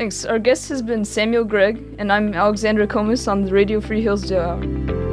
Thanks. 0.00 0.24
Our 0.24 0.38
guest 0.38 0.70
has 0.70 0.80
been 0.80 1.04
Samuel 1.04 1.44
Gregg, 1.44 1.96
and 1.98 2.10
I'm 2.10 2.32
Alexandra 2.32 2.86
Comas 2.86 3.28
on 3.28 3.44
the 3.44 3.52
Radio 3.52 3.82
Free 3.82 4.00
Hillsdale 4.00 4.40
Hour. 4.40 5.09